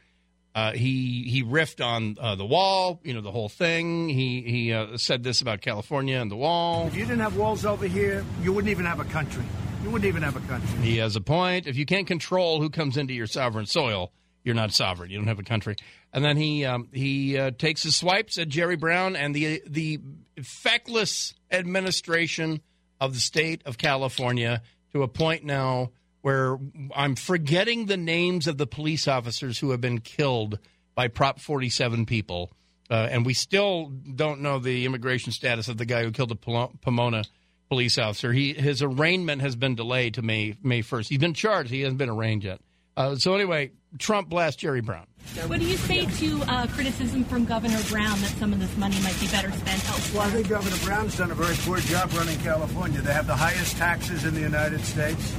Uh, 0.53 0.73
he 0.73 1.23
he 1.23 1.43
riffed 1.43 1.83
on 1.83 2.17
uh, 2.19 2.35
the 2.35 2.45
wall, 2.45 2.99
you 3.03 3.13
know, 3.13 3.21
the 3.21 3.31
whole 3.31 3.49
thing. 3.49 4.09
He 4.09 4.41
he 4.43 4.73
uh, 4.73 4.97
said 4.97 5.23
this 5.23 5.41
about 5.41 5.61
California 5.61 6.19
and 6.19 6.29
the 6.29 6.35
wall. 6.35 6.87
If 6.87 6.95
you 6.95 7.05
didn't 7.05 7.21
have 7.21 7.35
walls 7.35 7.65
over 7.65 7.87
here, 7.87 8.23
you 8.43 8.53
wouldn't 8.53 8.69
even 8.69 8.85
have 8.85 8.99
a 8.99 9.05
country. 9.05 9.43
You 9.83 9.89
wouldn't 9.89 10.07
even 10.07 10.21
have 10.21 10.35
a 10.35 10.47
country. 10.47 10.79
He 10.81 10.97
has 10.97 11.15
a 11.15 11.21
point. 11.21 11.65
If 11.65 11.75
you 11.75 11.85
can't 11.85 12.05
control 12.05 12.61
who 12.61 12.69
comes 12.69 12.95
into 12.97 13.13
your 13.13 13.27
sovereign 13.27 13.65
soil, 13.65 14.11
you're 14.49 14.55
not 14.55 14.73
sovereign. 14.73 15.11
You 15.11 15.19
don't 15.19 15.27
have 15.27 15.37
a 15.37 15.43
country. 15.43 15.75
And 16.11 16.25
then 16.25 16.35
he 16.35 16.65
um, 16.65 16.89
he 16.91 17.37
uh, 17.37 17.51
takes 17.51 17.83
his 17.83 17.95
swipes 17.95 18.39
at 18.39 18.49
Jerry 18.49 18.75
Brown 18.75 19.15
and 19.15 19.35
the 19.35 19.61
the 19.67 19.99
feckless 20.41 21.35
administration 21.51 22.61
of 22.99 23.13
the 23.13 23.19
state 23.19 23.61
of 23.67 23.77
California 23.77 24.63
to 24.91 25.03
a 25.03 25.07
point 25.07 25.43
now 25.43 25.91
where 26.21 26.57
I'm 26.95 27.15
forgetting 27.15 27.85
the 27.85 27.95
names 27.95 28.47
of 28.47 28.57
the 28.57 28.65
police 28.65 29.07
officers 29.07 29.59
who 29.59 29.69
have 29.69 29.81
been 29.81 29.99
killed 29.99 30.57
by 30.95 31.09
Prop 31.09 31.39
47 31.39 32.07
people. 32.07 32.51
Uh, 32.89 33.07
and 33.11 33.23
we 33.23 33.35
still 33.35 33.93
don't 34.15 34.41
know 34.41 34.57
the 34.57 34.85
immigration 34.85 35.31
status 35.31 35.67
of 35.67 35.77
the 35.77 35.85
guy 35.85 36.03
who 36.03 36.09
killed 36.09 36.29
the 36.29 36.69
Pomona 36.81 37.23
police 37.69 37.99
officer. 37.99 38.33
He 38.33 38.55
his 38.55 38.81
arraignment 38.81 39.41
has 39.43 39.55
been 39.55 39.75
delayed 39.75 40.15
to 40.15 40.23
May 40.23 40.55
May 40.63 40.81
first. 40.81 41.09
He's 41.09 41.19
been 41.19 41.35
charged. 41.35 41.69
He 41.69 41.81
hasn't 41.81 41.99
been 41.99 42.09
arraigned 42.09 42.43
yet. 42.43 42.61
Uh, 42.97 43.15
so 43.15 43.33
anyway, 43.33 43.71
Trump 43.97 44.29
blast 44.29 44.59
Jerry 44.59 44.81
Brown. 44.81 45.07
What 45.47 45.59
do 45.59 45.65
you 45.65 45.77
say 45.77 46.05
to 46.05 46.41
uh, 46.43 46.67
criticism 46.67 47.23
from 47.23 47.45
Governor 47.45 47.79
Brown 47.89 48.19
that 48.21 48.31
some 48.39 48.53
of 48.53 48.59
this 48.59 48.75
money 48.77 48.99
might 49.01 49.19
be 49.19 49.27
better 49.27 49.51
spent 49.51 49.87
elsewhere? 49.89 50.21
Well, 50.21 50.29
I 50.29 50.31
think 50.31 50.47
Governor 50.49 50.77
Brown's 50.83 51.17
done 51.17 51.31
a 51.31 51.35
very 51.35 51.55
poor 51.57 51.77
job 51.79 52.11
running 52.13 52.37
California. 52.39 53.01
They 53.01 53.13
have 53.13 53.27
the 53.27 53.35
highest 53.35 53.77
taxes 53.77 54.25
in 54.25 54.33
the 54.33 54.41
United 54.41 54.81
States. 54.81 55.35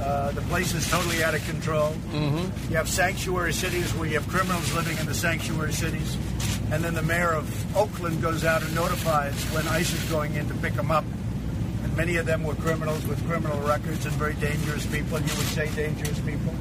Uh, 0.00 0.32
the 0.32 0.42
place 0.42 0.74
is 0.74 0.88
totally 0.90 1.22
out 1.24 1.34
of 1.34 1.44
control. 1.46 1.90
Mm-hmm. 2.12 2.70
You 2.70 2.76
have 2.76 2.88
sanctuary 2.88 3.52
cities 3.52 3.92
where 3.94 4.06
you 4.06 4.14
have 4.14 4.28
criminals 4.28 4.72
living 4.74 4.98
in 4.98 5.06
the 5.06 5.14
sanctuary 5.14 5.72
cities. 5.72 6.16
and 6.72 6.82
then 6.82 6.94
the 6.94 7.02
mayor 7.02 7.32
of 7.32 7.76
Oakland 7.76 8.20
goes 8.22 8.44
out 8.44 8.62
and 8.62 8.74
notifies 8.74 9.34
when 9.52 9.66
ICE 9.68 9.92
is 9.92 10.10
going 10.10 10.34
in 10.34 10.46
to 10.48 10.54
pick 10.54 10.74
them 10.74 10.90
up. 10.90 11.04
And 11.84 11.96
many 11.96 12.16
of 12.16 12.26
them 12.26 12.42
were 12.42 12.54
criminals 12.54 13.06
with 13.06 13.24
criminal 13.26 13.58
records 13.60 14.04
and 14.04 14.14
very 14.14 14.34
dangerous 14.34 14.84
people, 14.86 15.18
you 15.18 15.34
would 15.36 15.46
say 15.54 15.70
dangerous 15.74 16.18
people. 16.20 16.54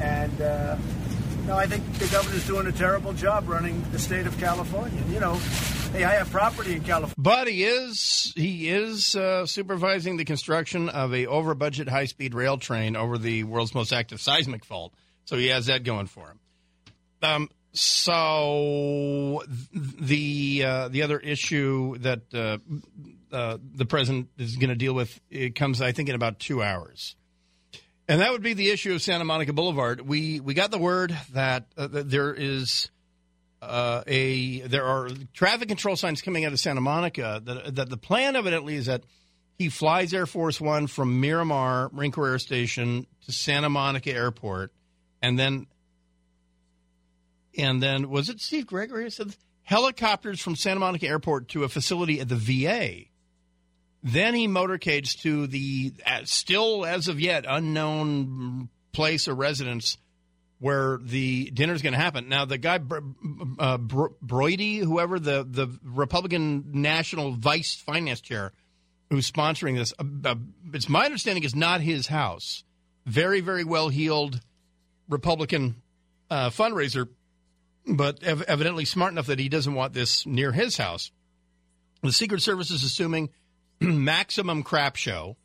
And 0.00 0.40
uh, 0.40 0.76
no, 1.46 1.56
I 1.56 1.66
think 1.66 1.84
the 1.94 2.06
governor's 2.08 2.46
doing 2.46 2.66
a 2.66 2.72
terrible 2.72 3.12
job 3.12 3.48
running 3.48 3.84
the 3.90 3.98
state 3.98 4.26
of 4.26 4.38
California. 4.38 5.02
You 5.10 5.20
know, 5.20 5.34
hey, 5.92 6.04
I 6.04 6.14
have 6.14 6.30
property 6.30 6.74
in 6.74 6.82
California. 6.82 7.14
But 7.16 7.48
he 7.48 7.64
is 7.64 8.32
he 8.36 8.68
is 8.68 9.14
uh, 9.14 9.46
supervising 9.46 10.16
the 10.18 10.24
construction 10.24 10.88
of 10.88 11.14
a 11.14 11.26
over 11.26 11.54
budget 11.54 11.88
high 11.88 12.04
speed 12.04 12.34
rail 12.34 12.58
train 12.58 12.96
over 12.96 13.18
the 13.18 13.44
world's 13.44 13.74
most 13.74 13.92
active 13.92 14.20
seismic 14.20 14.64
fault. 14.64 14.92
So 15.24 15.36
he 15.36 15.48
has 15.48 15.66
that 15.66 15.84
going 15.84 16.06
for 16.06 16.28
him. 16.28 16.40
Um, 17.22 17.48
so 17.72 19.42
the 19.72 20.64
uh, 20.64 20.88
the 20.88 21.02
other 21.02 21.18
issue 21.18 21.98
that 21.98 22.22
uh, 22.34 22.58
uh, 23.34 23.58
the 23.74 23.84
president 23.84 24.28
is 24.38 24.56
going 24.56 24.70
to 24.70 24.74
deal 24.74 24.94
with 24.94 25.20
it 25.30 25.54
comes, 25.54 25.80
I 25.80 25.92
think, 25.92 26.08
in 26.08 26.14
about 26.14 26.38
two 26.38 26.62
hours. 26.62 27.14
And 28.08 28.22
that 28.22 28.32
would 28.32 28.42
be 28.42 28.54
the 28.54 28.70
issue 28.70 28.94
of 28.94 29.02
Santa 29.02 29.24
Monica 29.24 29.52
Boulevard. 29.52 30.00
We 30.00 30.40
we 30.40 30.54
got 30.54 30.70
the 30.70 30.78
word 30.78 31.16
that, 31.34 31.66
uh, 31.76 31.88
that 31.88 32.10
there 32.10 32.32
is 32.32 32.90
uh, 33.60 34.02
a 34.06 34.62
there 34.62 34.86
are 34.86 35.10
traffic 35.34 35.68
control 35.68 35.94
signs 35.94 36.22
coming 36.22 36.46
out 36.46 36.52
of 36.52 36.58
Santa 36.58 36.80
Monica. 36.80 37.42
That 37.44 37.74
that 37.74 37.90
the 37.90 37.98
plan 37.98 38.34
evidently 38.34 38.76
is 38.76 38.86
that 38.86 39.02
he 39.58 39.68
flies 39.68 40.14
Air 40.14 40.24
Force 40.24 40.58
One 40.58 40.86
from 40.86 41.20
Miramar 41.20 41.90
Marine 41.92 42.10
Corps 42.10 42.28
Air 42.30 42.38
Station 42.38 43.06
to 43.26 43.32
Santa 43.32 43.68
Monica 43.68 44.10
Airport, 44.10 44.72
and 45.20 45.38
then 45.38 45.66
and 47.58 47.82
then 47.82 48.08
was 48.08 48.30
it 48.30 48.40
Steve 48.40 48.66
Gregory 48.66 49.10
said 49.10 49.36
helicopters 49.64 50.40
from 50.40 50.56
Santa 50.56 50.80
Monica 50.80 51.06
Airport 51.06 51.48
to 51.48 51.64
a 51.64 51.68
facility 51.68 52.20
at 52.20 52.28
the 52.30 52.36
VA. 52.36 53.04
Then 54.02 54.34
he 54.34 54.46
motorcades 54.46 55.20
to 55.22 55.46
the 55.46 55.92
uh, 56.06 56.20
still 56.24 56.86
as 56.86 57.08
of 57.08 57.20
yet 57.20 57.44
unknown 57.48 58.68
place 58.92 59.28
or 59.28 59.34
residence 59.34 59.98
where 60.60 60.98
the 61.02 61.50
dinner 61.50 61.72
is 61.72 61.82
going 61.82 61.92
to 61.92 61.98
happen. 61.98 62.28
Now, 62.28 62.44
the 62.44 62.58
guy 62.58 62.80
uh, 63.58 63.78
Brody, 63.78 64.78
whoever 64.78 65.18
the 65.18 65.46
the 65.48 65.68
Republican 65.82 66.70
National 66.74 67.32
Vice 67.32 67.74
Finance 67.74 68.20
Chair 68.20 68.52
who's 69.10 69.30
sponsoring 69.30 69.76
this, 69.76 69.92
uh, 69.98 70.04
uh, 70.24 70.34
it's 70.72 70.88
my 70.88 71.04
understanding 71.04 71.44
is 71.44 71.54
not 71.54 71.80
his 71.80 72.06
house. 72.06 72.64
Very, 73.06 73.40
very 73.40 73.64
well 73.64 73.88
heeled 73.88 74.40
Republican 75.08 75.76
uh, 76.30 76.50
fundraiser, 76.50 77.08
but 77.86 78.22
ev- 78.22 78.42
evidently 78.42 78.84
smart 78.84 79.12
enough 79.12 79.26
that 79.26 79.38
he 79.38 79.48
doesn't 79.48 79.74
want 79.74 79.94
this 79.94 80.26
near 80.26 80.52
his 80.52 80.76
house. 80.76 81.10
The 82.02 82.12
Secret 82.12 82.42
Service 82.42 82.70
is 82.70 82.84
assuming 82.84 83.30
maximum 83.80 84.62
crap 84.62 84.96
show. 84.96 85.36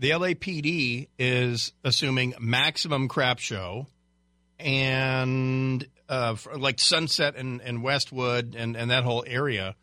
The 0.00 0.10
LAPD 0.10 1.08
is 1.18 1.72
assuming 1.82 2.34
maximum 2.38 3.08
crap 3.08 3.38
show, 3.40 3.86
and 4.58 5.86
uh, 6.08 6.36
like 6.56 6.78
Sunset 6.78 7.34
and, 7.36 7.60
and 7.60 7.82
Westwood 7.82 8.54
and, 8.54 8.76
and 8.76 8.90
that 8.90 9.04
whole 9.04 9.24
area. 9.26 9.74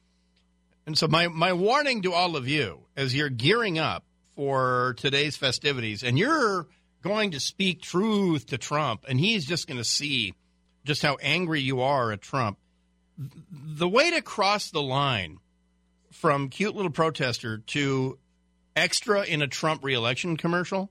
And 0.85 0.97
so, 0.97 1.07
my, 1.07 1.27
my 1.27 1.53
warning 1.53 2.03
to 2.03 2.13
all 2.13 2.35
of 2.35 2.47
you 2.47 2.79
as 2.95 3.15
you're 3.15 3.29
gearing 3.29 3.79
up 3.79 4.03
for 4.35 4.95
today's 4.97 5.35
festivities, 5.35 6.03
and 6.03 6.17
you're 6.17 6.67
going 7.01 7.31
to 7.31 7.39
speak 7.39 7.81
truth 7.81 8.47
to 8.47 8.57
Trump, 8.57 9.05
and 9.07 9.19
he's 9.19 9.45
just 9.45 9.67
going 9.67 9.77
to 9.77 9.85
see 9.85 10.33
just 10.85 11.01
how 11.01 11.17
angry 11.21 11.61
you 11.61 11.81
are 11.81 12.11
at 12.11 12.21
Trump. 12.21 12.57
The 13.17 13.87
way 13.87 14.11
to 14.11 14.21
cross 14.21 14.69
the 14.69 14.81
line 14.81 15.39
from 16.15 16.49
cute 16.49 16.75
little 16.75 16.91
protester 16.91 17.59
to 17.59 18.17
extra 18.75 19.23
in 19.23 19.41
a 19.41 19.47
Trump 19.47 19.83
reelection 19.83 20.37
commercial 20.37 20.89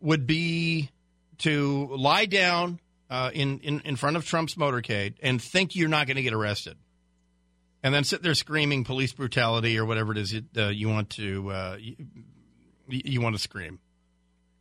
would 0.00 0.26
be 0.26 0.90
to 1.38 1.88
lie 1.96 2.26
down 2.26 2.80
uh, 3.10 3.30
in, 3.34 3.60
in, 3.60 3.80
in 3.80 3.96
front 3.96 4.16
of 4.16 4.24
Trump's 4.24 4.54
motorcade 4.54 5.14
and 5.22 5.42
think 5.42 5.74
you're 5.74 5.88
not 5.88 6.06
going 6.06 6.16
to 6.16 6.22
get 6.22 6.32
arrested. 6.32 6.76
And 7.82 7.94
then 7.94 8.04
sit 8.04 8.22
there 8.22 8.34
screaming 8.34 8.84
police 8.84 9.12
brutality 9.12 9.78
or 9.78 9.84
whatever 9.84 10.12
it 10.12 10.18
is 10.18 10.32
you, 10.32 10.42
uh, 10.56 10.68
you 10.68 10.88
want 10.88 11.10
to 11.10 11.50
uh, 11.50 11.76
you, 11.78 11.96
you, 12.88 13.20
want 13.20 13.36
to 13.36 13.40
scream. 13.40 13.78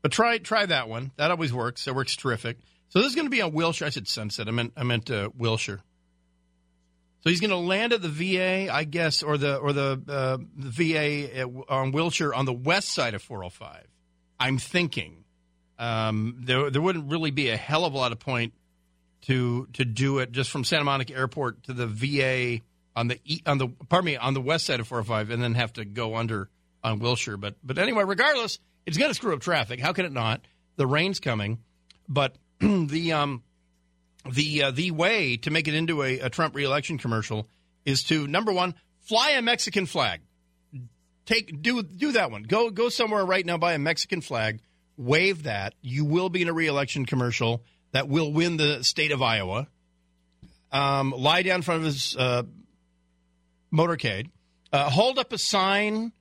But 0.01 0.11
try 0.11 0.37
try 0.37 0.65
that 0.65 0.89
one. 0.89 1.11
That 1.15 1.31
always 1.31 1.51
works. 1.51 1.85
That 1.85 1.95
works 1.95 2.15
terrific. 2.15 2.57
So 2.89 2.99
this 2.99 3.07
is 3.07 3.15
going 3.15 3.25
to 3.25 3.31
be 3.31 3.41
on 3.41 3.51
Wilshire. 3.51 3.87
I 3.87 3.89
said 3.89 4.07
Sunset. 4.07 4.47
I 4.47 4.51
meant 4.51 4.73
I 4.77 4.83
meant 4.83 5.09
uh, 5.09 5.29
Wilshire. 5.35 5.79
So 7.25 7.31
he's 7.31 7.41
going 7.41 7.49
to 7.49 7.57
land 7.57 7.91
at 7.91 8.03
the 8.03 8.07
VA, 8.07 8.71
I 8.71 8.83
guess, 8.83 9.23
or 9.23 9.35
the 9.39 9.55
or 9.57 9.73
the, 9.73 9.99
uh, 10.07 10.37
the 10.55 10.69
VA 10.69 11.39
at, 11.39 11.47
on 11.69 11.91
Wilshire 11.91 12.31
on 12.31 12.45
the 12.45 12.53
west 12.53 12.89
side 12.93 13.15
of 13.15 13.23
405. 13.23 13.87
I'm 14.39 14.59
thinking 14.59 15.23
um, 15.79 16.35
there 16.43 16.69
there 16.69 16.83
wouldn't 16.83 17.11
really 17.11 17.31
be 17.31 17.49
a 17.49 17.57
hell 17.57 17.83
of 17.83 17.95
a 17.95 17.97
lot 17.97 18.11
of 18.11 18.19
point 18.19 18.53
to 19.23 19.67
to 19.73 19.85
do 19.85 20.19
it 20.19 20.33
just 20.33 20.51
from 20.51 20.63
Santa 20.63 20.83
Monica 20.83 21.15
Airport 21.15 21.63
to 21.63 21.73
the 21.73 21.87
VA 21.87 22.61
on 22.95 23.07
the 23.07 23.19
on 23.47 23.57
the 23.57 23.69
pardon 23.89 24.05
me 24.05 24.17
on 24.17 24.35
the 24.35 24.41
west 24.41 24.67
side 24.67 24.79
of 24.79 24.87
405, 24.87 25.31
and 25.31 25.41
then 25.41 25.55
have 25.55 25.73
to 25.73 25.85
go 25.85 26.15
under 26.15 26.47
on 26.83 26.99
Wilshire. 26.99 27.37
But 27.37 27.55
but 27.63 27.79
anyway, 27.79 28.03
regardless, 28.03 28.59
it's 28.85 28.99
going 28.99 29.09
to 29.09 29.15
screw 29.15 29.33
up 29.33 29.39
traffic. 29.39 29.79
How 29.79 29.93
can 29.93 30.05
it 30.05 30.13
not? 30.13 30.41
The 30.75 30.85
rain's 30.85 31.19
coming, 31.19 31.57
but 32.07 32.35
the 32.59 33.13
um 33.13 33.41
the 34.31 34.63
uh, 34.63 34.71
the 34.71 34.91
way 34.91 35.37
to 35.37 35.51
make 35.51 35.67
it 35.67 35.73
into 35.73 36.03
a, 36.03 36.19
a 36.19 36.29
Trump 36.29 36.55
reelection 36.55 36.97
commercial 36.97 37.47
is 37.85 38.03
to 38.03 38.27
number 38.27 38.51
one 38.51 38.75
fly 39.01 39.31
a 39.31 39.41
Mexican 39.41 39.85
flag. 39.85 40.21
Take 41.25 41.61
do 41.61 41.83
do 41.83 42.13
that 42.13 42.31
one. 42.31 42.43
Go 42.43 42.69
go 42.69 42.89
somewhere 42.89 43.25
right 43.25 43.45
now, 43.45 43.57
buy 43.57 43.73
a 43.73 43.79
Mexican 43.79 44.21
flag, 44.21 44.59
wave 44.97 45.43
that. 45.43 45.73
You 45.81 46.05
will 46.05 46.29
be 46.29 46.41
in 46.41 46.49
a 46.49 46.53
reelection 46.53 47.05
commercial 47.05 47.63
that 47.91 48.07
will 48.07 48.31
win 48.31 48.57
the 48.57 48.83
state 48.83 49.11
of 49.11 49.21
Iowa. 49.21 49.67
Um, 50.71 51.11
lie 51.11 51.43
down 51.43 51.57
in 51.57 51.61
front 51.61 51.79
of 51.81 51.85
his 51.85 52.15
uh, 52.17 52.43
motorcade. 53.73 54.29
Uh, 54.73 54.89
hold 54.89 55.17
up 55.17 55.31
a 55.31 55.37
sign 55.37 56.11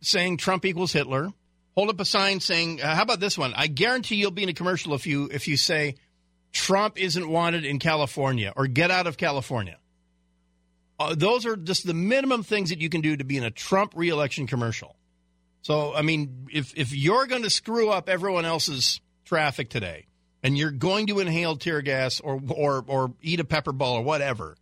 saying 0.00 0.38
Trump 0.38 0.64
equals 0.64 0.92
Hitler. 0.92 1.28
Hold 1.76 1.90
up 1.90 2.00
a 2.00 2.04
sign 2.04 2.40
saying, 2.40 2.80
uh, 2.80 2.94
"How 2.94 3.02
about 3.02 3.20
this 3.20 3.36
one? 3.36 3.52
I 3.54 3.66
guarantee 3.66 4.16
you'll 4.16 4.30
be 4.30 4.42
in 4.44 4.48
a 4.48 4.54
commercial 4.54 4.94
if 4.94 5.06
you 5.06 5.28
if 5.32 5.48
you 5.48 5.56
say." 5.56 5.96
Trump 6.52 6.98
isn't 6.98 7.28
wanted 7.28 7.64
in 7.64 7.78
California 7.78 8.52
or 8.56 8.66
get 8.66 8.90
out 8.90 9.06
of 9.06 9.16
California. 9.16 9.78
Uh, 10.98 11.14
those 11.14 11.46
are 11.46 11.56
just 11.56 11.86
the 11.86 11.94
minimum 11.94 12.42
things 12.42 12.70
that 12.70 12.80
you 12.80 12.88
can 12.88 13.00
do 13.00 13.16
to 13.16 13.24
be 13.24 13.36
in 13.36 13.44
a 13.44 13.50
Trump 13.50 13.92
reelection 13.94 14.46
commercial. 14.46 14.96
So, 15.62 15.94
I 15.94 16.02
mean, 16.02 16.48
if, 16.52 16.76
if 16.76 16.94
you're 16.94 17.26
going 17.26 17.42
to 17.42 17.50
screw 17.50 17.90
up 17.90 18.08
everyone 18.08 18.44
else's 18.44 19.00
traffic 19.24 19.68
today 19.68 20.06
and 20.42 20.56
you're 20.56 20.70
going 20.70 21.06
to 21.08 21.20
inhale 21.20 21.56
tear 21.56 21.82
gas 21.82 22.20
or, 22.20 22.40
or, 22.48 22.84
or 22.86 23.12
eat 23.22 23.40
a 23.40 23.44
pepper 23.44 23.72
ball 23.72 23.96
or 23.96 24.02
whatever, 24.02 24.56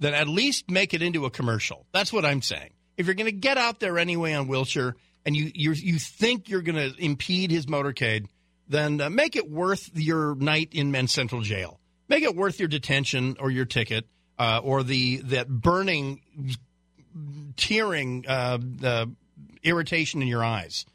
then 0.00 0.14
at 0.14 0.28
least 0.28 0.70
make 0.70 0.94
it 0.94 1.02
into 1.02 1.26
a 1.26 1.30
commercial. 1.30 1.86
That's 1.92 2.12
what 2.12 2.24
I'm 2.24 2.42
saying. 2.42 2.70
If 2.96 3.06
you're 3.06 3.14
going 3.14 3.26
to 3.26 3.32
get 3.32 3.58
out 3.58 3.78
there 3.78 3.98
anyway 3.98 4.32
on 4.32 4.48
Wilshire 4.48 4.96
and 5.24 5.36
you, 5.36 5.52
you, 5.54 5.72
you 5.72 5.98
think 5.98 6.48
you're 6.48 6.62
going 6.62 6.92
to 6.92 7.04
impede 7.04 7.50
his 7.50 7.66
motorcade– 7.66 8.26
then 8.68 9.00
uh, 9.00 9.10
make 9.10 9.36
it 9.36 9.50
worth 9.50 9.90
your 9.94 10.34
night 10.34 10.70
in 10.72 10.90
Men's 10.90 11.12
Central 11.12 11.42
Jail. 11.42 11.80
Make 12.08 12.22
it 12.22 12.34
worth 12.34 12.58
your 12.58 12.68
detention 12.68 13.36
or 13.40 13.50
your 13.50 13.64
ticket 13.64 14.06
uh, 14.38 14.60
or 14.62 14.82
the 14.82 15.16
that 15.16 15.48
burning, 15.48 16.20
tearing 17.56 18.24
uh, 18.26 18.58
irritation 19.62 20.22
in 20.22 20.28
your 20.28 20.44
eyes. 20.44 20.86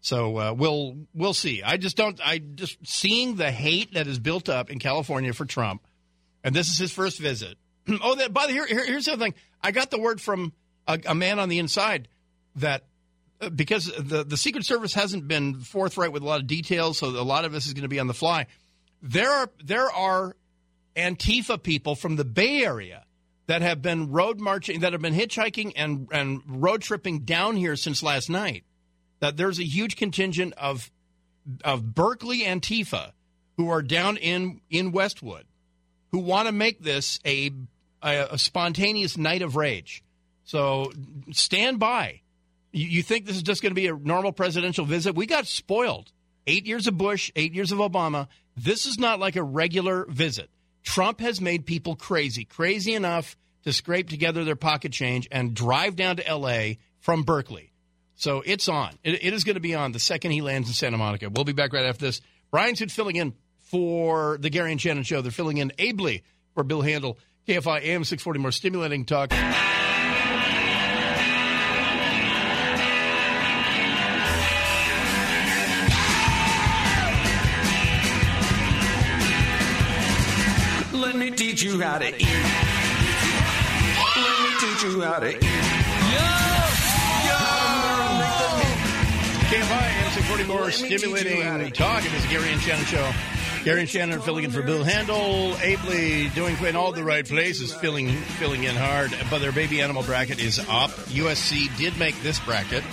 So 0.00 0.38
uh, 0.38 0.52
we'll 0.52 0.98
we'll 1.14 1.34
see. 1.34 1.62
I 1.62 1.76
just 1.76 1.96
don't. 1.96 2.20
I 2.22 2.38
just 2.38 2.78
seeing 2.86 3.36
the 3.36 3.50
hate 3.50 3.94
that 3.94 4.06
is 4.06 4.18
built 4.18 4.48
up 4.48 4.70
in 4.70 4.78
California 4.78 5.32
for 5.32 5.46
Trump, 5.46 5.86
and 6.42 6.54
this 6.54 6.68
is 6.68 6.78
his 6.78 6.92
first 6.92 7.18
visit. 7.18 7.56
oh, 8.02 8.14
that, 8.16 8.32
by 8.32 8.46
the 8.46 8.52
here, 8.52 8.66
here, 8.66 8.84
here's 8.84 9.06
the 9.06 9.12
other 9.12 9.24
thing. 9.24 9.34
I 9.62 9.70
got 9.70 9.90
the 9.90 9.98
word 9.98 10.20
from 10.20 10.52
a, 10.86 11.00
a 11.06 11.14
man 11.14 11.38
on 11.38 11.48
the 11.48 11.58
inside 11.58 12.08
that 12.56 12.84
Uh, 13.40 13.50
because 13.50 13.86
the 13.98 14.24
the 14.24 14.36
Secret 14.36 14.64
Service 14.64 14.94
hasn't 14.94 15.26
been 15.28 15.60
forthright 15.60 16.12
with 16.12 16.22
a 16.22 16.26
lot 16.26 16.40
of 16.40 16.46
details, 16.46 16.98
so 16.98 17.08
a 17.08 17.22
lot 17.22 17.44
of 17.44 17.52
this 17.52 17.66
is 17.66 17.72
going 17.72 17.82
to 17.82 17.88
be 17.88 17.98
on 17.98 18.06
the 18.06 18.14
fly. 18.14 18.46
There 19.02 19.30
are 19.30 19.50
there 19.62 19.90
are 19.90 20.36
Antifa 20.96 21.62
people 21.62 21.94
from 21.94 22.16
the 22.16 22.24
Bay 22.24 22.64
Area 22.64 23.04
that 23.46 23.60
have 23.60 23.82
been 23.82 24.10
road 24.10 24.40
marching, 24.40 24.80
that 24.80 24.92
have 24.92 25.02
been 25.02 25.14
hitchhiking 25.14 25.72
and 25.76 26.08
and 26.12 26.42
road 26.46 26.82
tripping 26.82 27.20
down 27.20 27.56
here 27.56 27.76
since 27.76 28.02
last 28.02 28.30
night. 28.30 28.64
That 29.20 29.36
there's 29.36 29.58
a 29.58 29.64
huge 29.64 29.96
contingent 29.96 30.54
of 30.54 30.90
of 31.64 31.94
Berkeley 31.94 32.40
Antifa 32.40 33.12
who 33.56 33.68
are 33.68 33.82
down 33.82 34.16
in 34.16 34.60
in 34.70 34.92
Westwood 34.92 35.46
who 36.14 36.20
want 36.20 36.46
to 36.46 36.52
make 36.52 36.80
this 36.80 37.18
a, 37.26 37.50
a, 38.00 38.28
a 38.30 38.38
spontaneous 38.38 39.18
night 39.18 39.42
of 39.42 39.56
rage. 39.56 40.04
So 40.44 40.92
stand 41.32 41.80
by 41.80 42.20
you 42.78 43.02
think 43.02 43.26
this 43.26 43.36
is 43.36 43.42
just 43.42 43.62
going 43.62 43.70
to 43.70 43.80
be 43.80 43.86
a 43.86 43.94
normal 43.94 44.32
presidential 44.32 44.84
visit? 44.84 45.14
We 45.14 45.26
got 45.26 45.46
spoiled. 45.46 46.10
Eight 46.46 46.66
years 46.66 46.86
of 46.86 46.98
Bush, 46.98 47.30
eight 47.36 47.54
years 47.54 47.72
of 47.72 47.78
Obama. 47.78 48.28
This 48.56 48.86
is 48.86 48.98
not 48.98 49.18
like 49.18 49.36
a 49.36 49.42
regular 49.42 50.04
visit. 50.08 50.50
Trump 50.82 51.20
has 51.20 51.40
made 51.40 51.64
people 51.64 51.96
crazy, 51.96 52.44
crazy 52.44 52.94
enough 52.94 53.36
to 53.62 53.72
scrape 53.72 54.10
together 54.10 54.44
their 54.44 54.56
pocket 54.56 54.92
change 54.92 55.26
and 55.32 55.54
drive 55.54 55.96
down 55.96 56.16
to 56.16 56.26
L.A. 56.26 56.78
from 57.00 57.22
Berkeley. 57.22 57.72
So 58.16 58.42
it's 58.44 58.68
on. 58.68 58.90
It, 59.02 59.24
it 59.24 59.32
is 59.32 59.44
going 59.44 59.54
to 59.54 59.60
be 59.60 59.74
on 59.74 59.92
the 59.92 59.98
second 59.98 60.32
he 60.32 60.42
lands 60.42 60.68
in 60.68 60.74
Santa 60.74 60.98
Monica. 60.98 61.30
We'll 61.30 61.44
be 61.44 61.52
back 61.52 61.72
right 61.72 61.86
after 61.86 62.04
this. 62.04 62.20
Brian's 62.50 62.80
filling 62.92 63.16
in 63.16 63.34
for 63.58 64.36
the 64.38 64.50
Gary 64.50 64.70
and 64.70 64.80
Shannon 64.80 65.02
show. 65.02 65.22
They're 65.22 65.32
filling 65.32 65.56
in 65.56 65.72
ably 65.78 66.22
for 66.54 66.62
Bill 66.62 66.82
Handel. 66.82 67.18
KFI 67.48 67.82
AM 67.82 68.04
640, 68.04 68.40
more 68.40 68.52
stimulating 68.52 69.04
talk. 69.04 69.32
You 81.64 81.80
how 81.80 81.98
to 81.98 82.08
eat. 82.08 82.28
Let 84.16 84.40
me 84.42 84.50
teach 84.60 84.82
you 84.84 85.00
how 85.00 85.18
to 85.18 85.30
eat. 85.30 85.40
KFI 89.48 89.82
AM 90.04 90.10
640, 90.12 90.44
more 90.44 90.70
stimulating 90.70 91.72
talk. 91.72 92.04
It 92.04 92.12
is 92.12 92.22
the 92.22 92.28
Gary 92.28 92.50
and 92.50 92.60
Shannon 92.60 92.84
show. 92.84 93.12
Gary 93.64 93.80
and 93.80 93.88
Shannon 93.88 94.20
filling 94.20 94.44
in 94.44 94.50
for 94.50 94.60
Bill 94.60 94.84
Handel, 94.84 95.56
ably 95.62 96.28
doing 96.30 96.56
in 96.62 96.76
all 96.76 96.92
the 96.92 97.02
right 97.02 97.26
places, 97.26 97.72
filling 97.72 98.08
filling 98.10 98.64
in 98.64 98.74
hard. 98.76 99.16
But 99.30 99.38
their 99.38 99.52
baby 99.52 99.80
animal 99.80 100.02
bracket 100.02 100.40
is 100.40 100.58
up. 100.58 100.90
USC 100.90 101.74
did 101.78 101.96
make 101.98 102.20
this 102.22 102.38
bracket, 102.40 102.84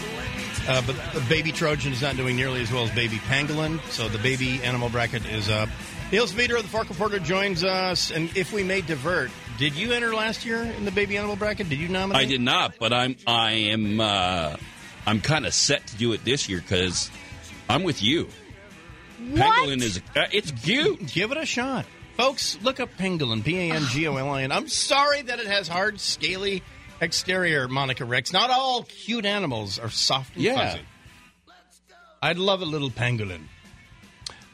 uh, 0.69 0.81
but 0.87 0.95
the 1.13 1.21
baby 1.27 1.51
Trojan 1.51 1.91
is 1.91 2.01
not 2.01 2.15
doing 2.15 2.37
nearly 2.37 2.61
as 2.61 2.71
well 2.71 2.83
as 2.83 2.91
baby 2.91 3.17
Pangolin. 3.17 3.81
So 3.89 4.07
the 4.07 4.19
baby 4.19 4.63
animal 4.63 4.87
bracket 4.87 5.25
is 5.25 5.49
up. 5.49 5.67
Neil 6.11 6.25
Saavedra 6.25 6.57
of 6.57 6.63
the 6.63 6.67
Fork 6.67 6.89
Reporter 6.89 7.19
joins 7.19 7.63
us, 7.63 8.11
and 8.11 8.35
if 8.35 8.51
we 8.51 8.63
may 8.63 8.81
divert, 8.81 9.31
did 9.57 9.73
you 9.75 9.93
enter 9.93 10.13
last 10.13 10.45
year 10.45 10.61
in 10.61 10.83
the 10.83 10.91
baby 10.91 11.17
animal 11.17 11.37
bracket? 11.37 11.69
Did 11.69 11.79
you 11.79 11.87
nominate? 11.87 12.21
I 12.21 12.25
did 12.25 12.41
not, 12.41 12.73
but 12.79 12.91
I'm 12.91 13.15
I 13.25 13.51
am 13.51 14.01
uh, 14.01 14.57
I'm 15.05 15.21
kind 15.21 15.45
of 15.45 15.53
set 15.53 15.87
to 15.87 15.95
do 15.95 16.11
it 16.11 16.25
this 16.25 16.49
year 16.49 16.59
because 16.59 17.09
I'm 17.69 17.83
with 17.83 18.03
you. 18.03 18.27
Pangolin 19.21 19.81
is 19.81 20.01
uh, 20.15 20.25
it's 20.33 20.51
cute. 20.51 21.05
Give 21.07 21.31
it 21.31 21.37
a 21.37 21.45
shot. 21.45 21.85
Folks, 22.17 22.57
look 22.61 22.81
up 22.81 22.89
Pangolin, 22.97 23.41
P 23.41 23.57
A 23.69 23.73
N 23.73 23.83
G 23.83 24.05
O 24.07 24.17
L 24.17 24.31
I 24.31 24.43
N. 24.43 24.51
I'm 24.51 24.67
sorry 24.67 25.21
that 25.21 25.39
it 25.39 25.47
has 25.47 25.69
hard, 25.69 25.97
scaly 26.01 26.61
exterior, 26.99 27.69
Monica 27.69 28.03
Rex. 28.03 28.33
Not 28.33 28.49
all 28.49 28.83
cute 28.83 29.25
animals 29.25 29.79
are 29.79 29.89
soft 29.89 30.35
and 30.35 30.43
Yeah. 30.43 30.71
fuzzy. 30.71 30.81
I'd 32.21 32.37
love 32.37 32.61
a 32.61 32.65
little 32.65 32.89
pangolin. 32.91 33.43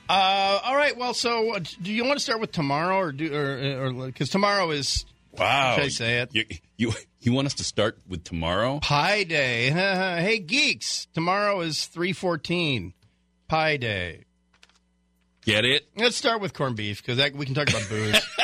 Uh, 0.10 0.60
all 0.64 0.76
right. 0.76 0.96
Well, 0.98 1.14
so 1.14 1.54
uh, 1.56 1.60
do 1.82 1.92
you 1.92 2.04
want 2.06 2.18
to 2.20 2.24
start 2.24 2.40
with 2.40 2.52
tomorrow, 2.52 2.98
or 2.98 3.12
do, 3.12 3.34
or 3.34 4.08
because 4.08 4.30
tomorrow 4.30 4.70
is 4.72 5.06
Wow, 5.34 5.76
Should 5.76 5.84
I 5.84 5.88
say 5.90 6.20
it? 6.20 6.30
You, 6.34 6.46
you 6.78 6.94
you 7.20 7.34
want 7.34 7.46
us 7.48 7.54
to 7.56 7.64
start 7.64 8.00
with 8.08 8.24
tomorrow? 8.24 8.80
Pi 8.80 9.24
Day? 9.24 9.70
hey, 9.72 10.40
geeks! 10.40 11.08
Tomorrow 11.14 11.62
is 11.62 11.86
three 11.86 12.14
fourteen. 12.14 12.94
Pi 13.48 13.78
Day. 13.78 14.24
Get 15.46 15.64
it? 15.64 15.88
Let's 15.96 16.16
start 16.18 16.42
with 16.42 16.54
corned 16.54 16.76
beef 16.76 17.02
because 17.06 17.18
we 17.34 17.46
can 17.46 17.56
talk 17.56 17.70
about 17.70 17.88
booze. 17.90 18.20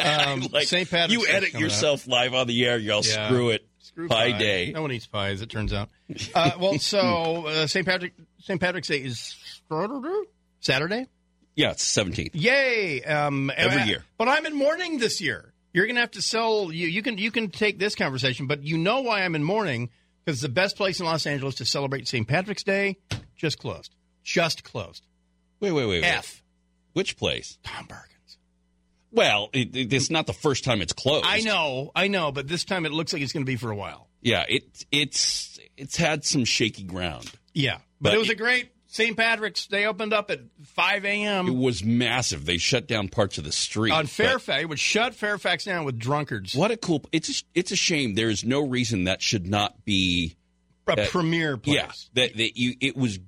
Um, 0.00 0.42
St. 0.62 0.88
Patrick's 0.88 1.12
you 1.12 1.26
edit 1.28 1.50
coming 1.52 1.56
up. 1.56 1.60
yourself 1.60 2.06
live 2.06 2.32
on 2.32 2.46
the 2.46 2.64
air. 2.64 2.78
Y'all 2.78 3.02
Yeah. 3.04 3.26
screw 3.28 3.50
it. 3.50 3.66
Screw 3.80 4.06
Pie 4.08 4.32
pie. 4.32 4.38
day. 4.38 4.72
No 4.72 4.82
one 4.82 4.92
eats 4.92 5.06
pie, 5.06 5.30
as 5.30 5.40
it 5.42 5.48
turns 5.50 5.72
out. 5.72 5.88
Uh, 6.34 6.52
well, 6.60 6.78
so 6.78 7.46
uh, 7.46 7.66
St. 7.66 7.84
Patrick 7.84 8.12
St. 8.40 8.60
Patrick's 8.60 8.88
Day 8.88 8.98
is 8.98 9.36
Saturday. 9.68 10.28
Yeah, 11.54 11.70
it's 11.72 11.82
seventeenth. 11.82 12.34
Yay! 12.36 13.02
Um, 13.02 13.50
Every 13.56 13.82
uh, 13.82 13.86
year. 13.86 14.04
but 14.16 14.28
I'm 14.28 14.46
in 14.46 14.54
mourning 14.54 14.98
this 14.98 15.20
year. 15.20 15.52
You're 15.72 15.86
gonna 15.86 16.00
have 16.00 16.12
to 16.12 16.22
sell. 16.22 16.72
You, 16.72 16.86
you 16.86 17.02
can 17.02 17.18
you 17.18 17.30
can 17.30 17.50
take 17.50 17.78
this 17.78 17.94
conversation, 17.94 18.46
but 18.46 18.62
you 18.64 18.78
know 18.78 19.00
why 19.02 19.22
I'm 19.22 19.34
in 19.34 19.42
mourning 19.44 19.90
because 20.24 20.40
the 20.40 20.48
best 20.48 20.76
place 20.76 21.00
in 21.00 21.06
Los 21.06 21.26
Angeles 21.26 21.56
to 21.56 21.64
celebrate 21.64 22.06
St. 22.08 22.26
Patrick's 22.28 22.62
Day 22.62 22.96
just 23.36 23.58
closed. 23.58 23.94
Just 24.22 24.62
closed. 24.64 25.04
Wait, 25.60 25.72
wait, 25.72 25.86
wait, 25.86 26.02
wait. 26.02 26.04
F. 26.08 26.42
Which 26.92 27.16
place? 27.16 27.58
Tom 27.64 27.86
Bergin's. 27.86 28.38
Well, 29.10 29.48
it, 29.52 29.74
it- 29.74 29.92
it's 29.92 30.10
not 30.10 30.26
the 30.26 30.32
first 30.32 30.64
time 30.64 30.80
it's 30.82 30.92
closed. 30.92 31.24
I 31.26 31.40
know, 31.40 31.90
I 31.94 32.08
know, 32.08 32.30
but 32.32 32.46
this 32.46 32.64
time 32.64 32.84
it 32.86 32.92
looks 32.92 33.12
like 33.12 33.22
it's 33.22 33.32
going 33.32 33.44
to 33.44 33.50
be 33.50 33.56
for 33.56 33.70
a 33.70 33.76
while. 33.76 34.08
Yeah, 34.20 34.44
it 34.48 34.84
it's 34.90 35.58
it's 35.76 35.96
had 35.96 36.24
some 36.24 36.44
shaky 36.44 36.82
ground. 36.82 37.30
Yeah, 37.54 37.78
but, 38.00 38.10
But 38.10 38.14
it 38.14 38.18
was 38.18 38.30
a 38.30 38.34
great 38.34 38.70
St. 38.88 39.16
Patrick's. 39.16 39.66
They 39.66 39.86
opened 39.86 40.12
up 40.14 40.30
at 40.30 40.40
5 40.64 41.04
a.m. 41.04 41.46
It 41.46 41.54
was 41.54 41.84
massive. 41.84 42.46
They 42.46 42.56
shut 42.56 42.88
down 42.88 43.08
parts 43.08 43.38
of 43.38 43.44
the 43.44 43.52
street 43.52 43.92
on 43.92 44.06
Fairfax. 44.06 44.62
It 44.62 44.68
would 44.68 44.80
shut 44.80 45.14
Fairfax 45.14 45.64
down 45.64 45.84
with 45.84 45.98
drunkards. 45.98 46.54
What 46.54 46.70
a 46.70 46.76
cool! 46.76 47.04
It's 47.12 47.28
a, 47.28 47.44
it's 47.54 47.70
a 47.70 47.76
shame. 47.76 48.14
There 48.14 48.30
is 48.30 48.44
no 48.44 48.66
reason 48.66 49.04
that 49.04 49.22
should 49.22 49.46
not 49.46 49.84
be. 49.84 50.36
A 50.88 50.92
uh, 50.92 51.06
premier 51.08 51.58
place. 51.58 51.76
Yeah, 51.76 51.92
that 52.14 52.36
that 52.38 52.58
you. 52.58 52.74
It 52.80 52.96
was 52.96 53.18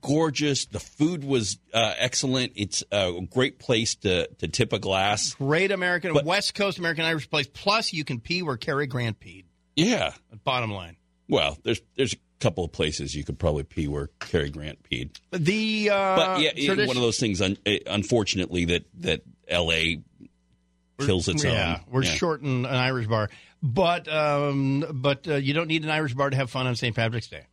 gorgeous. 0.00 0.64
The 0.64 0.80
food 0.80 1.24
was 1.24 1.58
uh, 1.74 1.92
excellent. 1.98 2.52
It's 2.56 2.82
a 2.90 3.20
great 3.30 3.58
place 3.58 3.96
to 3.96 4.28
to 4.38 4.48
tip 4.48 4.72
a 4.72 4.78
glass. 4.78 5.34
Great 5.34 5.70
American, 5.72 6.14
But- 6.14 6.24
West 6.24 6.54
Coast 6.54 6.78
American 6.78 7.04
Irish 7.04 7.28
place. 7.28 7.46
Plus, 7.52 7.92
you 7.92 8.04
can 8.04 8.18
pee 8.18 8.42
where 8.42 8.56
Cary 8.56 8.86
Grant 8.86 9.20
peed. 9.20 9.44
Yeah. 9.76 10.12
Bottom 10.44 10.72
line. 10.72 10.96
Well, 11.28 11.58
there's 11.64 11.82
there's 11.96 12.16
couple 12.42 12.64
of 12.64 12.72
places 12.72 13.14
you 13.14 13.24
could 13.24 13.38
probably 13.38 13.62
pee 13.62 13.86
where 13.88 14.08
Cary 14.20 14.50
Grant 14.50 14.82
peed. 14.82 15.16
The 15.30 15.90
uh, 15.90 16.16
But 16.16 16.40
yeah, 16.40 16.50
tradition- 16.52 16.86
one 16.88 16.96
of 16.96 17.02
those 17.02 17.18
things. 17.18 17.40
Un, 17.40 17.56
eh, 17.64 17.78
unfortunately, 17.86 18.64
that 18.66 18.84
that 19.00 19.22
L.A. 19.48 20.02
kills 20.98 21.28
its 21.28 21.44
yeah, 21.44 21.78
own. 21.80 21.92
we're 21.92 22.02
Yeah. 22.04 22.10
shorting 22.14 22.64
an 22.66 22.74
Irish 22.74 23.06
bar, 23.06 23.30
but 23.62 24.12
um, 24.12 24.84
but 24.92 25.26
uh, 25.28 25.34
you 25.36 25.54
don't 25.54 25.68
need 25.68 25.84
an 25.84 25.90
Irish 25.90 26.14
bar 26.14 26.30
to 26.30 26.36
have 26.36 26.50
fun 26.50 26.66
on 26.66 26.74
St. 26.76 26.94
Patrick's 26.94 27.28
Day. 27.28 27.46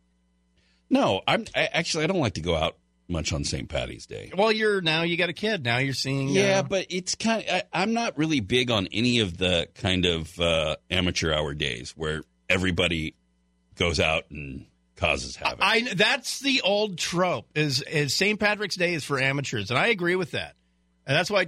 No, 0.88 1.22
I'm 1.26 1.44
I, 1.54 1.66
actually 1.72 2.04
I 2.04 2.06
don't 2.08 2.18
like 2.20 2.34
to 2.34 2.40
go 2.40 2.56
out 2.56 2.76
much 3.08 3.32
on 3.32 3.42
St. 3.44 3.68
Patty's 3.68 4.06
Day. 4.06 4.30
Well, 4.36 4.52
you're 4.52 4.80
now 4.80 5.02
you 5.02 5.16
got 5.16 5.28
a 5.30 5.32
kid. 5.32 5.64
Now 5.64 5.78
you're 5.78 5.94
seeing. 5.94 6.28
Yeah, 6.28 6.60
uh, 6.60 6.62
but 6.62 6.86
it's 6.90 7.14
kind 7.16 7.42
of, 7.44 7.48
I, 7.54 7.62
I'm 7.72 7.92
not 7.92 8.16
really 8.18 8.40
big 8.40 8.70
on 8.70 8.88
any 8.92 9.20
of 9.20 9.36
the 9.36 9.68
kind 9.74 10.04
of 10.06 10.38
uh, 10.40 10.76
amateur 10.90 11.32
hour 11.32 11.54
days 11.54 11.92
where 11.96 12.22
everybody 12.48 13.14
goes 13.76 13.98
out 14.00 14.24
and 14.30 14.66
causes 15.00 15.34
havoc. 15.34 15.58
I 15.60 15.88
that's 15.94 16.40
the 16.40 16.60
old 16.62 16.98
trope 16.98 17.46
is 17.54 17.82
is 17.82 18.14
St. 18.14 18.38
Patrick's 18.38 18.76
Day 18.76 18.94
is 18.94 19.04
for 19.04 19.18
amateurs, 19.18 19.70
and 19.70 19.78
I 19.78 19.88
agree 19.88 20.16
with 20.16 20.32
that. 20.32 20.54
And 21.06 21.16
that's 21.16 21.30
why 21.30 21.46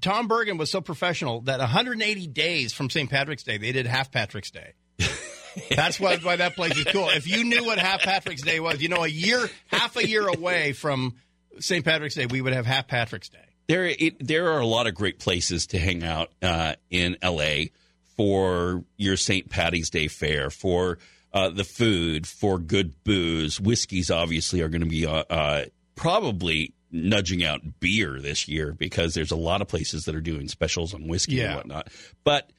Tom 0.00 0.28
Bergin 0.28 0.58
was 0.58 0.70
so 0.70 0.80
professional 0.80 1.40
that 1.42 1.58
180 1.58 2.26
days 2.28 2.72
from 2.72 2.90
St. 2.90 3.08
Patrick's 3.10 3.42
Day 3.42 3.58
they 3.58 3.72
did 3.72 3.86
Half 3.86 4.12
Patrick's 4.12 4.50
Day. 4.50 4.74
that's 5.70 5.98
why 5.98 6.16
why 6.18 6.36
that 6.36 6.54
place 6.54 6.76
is 6.76 6.84
cool. 6.84 7.08
If 7.08 7.26
you 7.26 7.44
knew 7.44 7.64
what 7.64 7.78
Half 7.78 8.02
Patrick's 8.02 8.42
Day 8.42 8.60
was, 8.60 8.80
you 8.82 8.88
know, 8.88 9.04
a 9.04 9.08
year, 9.08 9.48
half 9.68 9.96
a 9.96 10.06
year 10.06 10.28
away 10.28 10.72
from 10.72 11.14
St. 11.58 11.84
Patrick's 11.84 12.14
Day, 12.14 12.26
we 12.26 12.40
would 12.40 12.52
have 12.52 12.66
Half 12.66 12.88
Patrick's 12.88 13.30
Day. 13.30 13.38
there, 13.68 13.86
it, 13.86 14.24
there 14.24 14.52
are 14.52 14.60
a 14.60 14.66
lot 14.66 14.86
of 14.86 14.94
great 14.94 15.18
places 15.18 15.68
to 15.68 15.78
hang 15.78 16.04
out 16.04 16.30
uh, 16.42 16.74
in 16.90 17.16
L.A. 17.22 17.72
for 18.16 18.84
your 18.96 19.16
St. 19.16 19.48
Patty's 19.48 19.90
Day 19.90 20.08
fair, 20.08 20.50
for 20.50 20.98
uh, 21.38 21.48
the 21.50 21.64
food, 21.64 22.26
for 22.26 22.58
good 22.58 22.92
booze. 23.04 23.60
Whiskeys 23.60 24.10
obviously 24.10 24.60
are 24.62 24.68
going 24.68 24.82
to 24.82 24.88
be 24.88 25.06
uh, 25.06 25.24
uh, 25.30 25.64
probably 25.94 26.72
nudging 26.90 27.44
out 27.44 27.60
beer 27.80 28.18
this 28.20 28.48
year 28.48 28.72
because 28.72 29.14
there's 29.14 29.30
a 29.30 29.36
lot 29.36 29.60
of 29.60 29.68
places 29.68 30.04
that 30.04 30.14
are 30.14 30.20
doing 30.20 30.48
specials 30.48 30.94
on 30.94 31.06
whiskey 31.06 31.34
Yeah. 31.36 31.46
and 31.48 31.56
whatnot. 31.56 31.88
But 32.24 32.50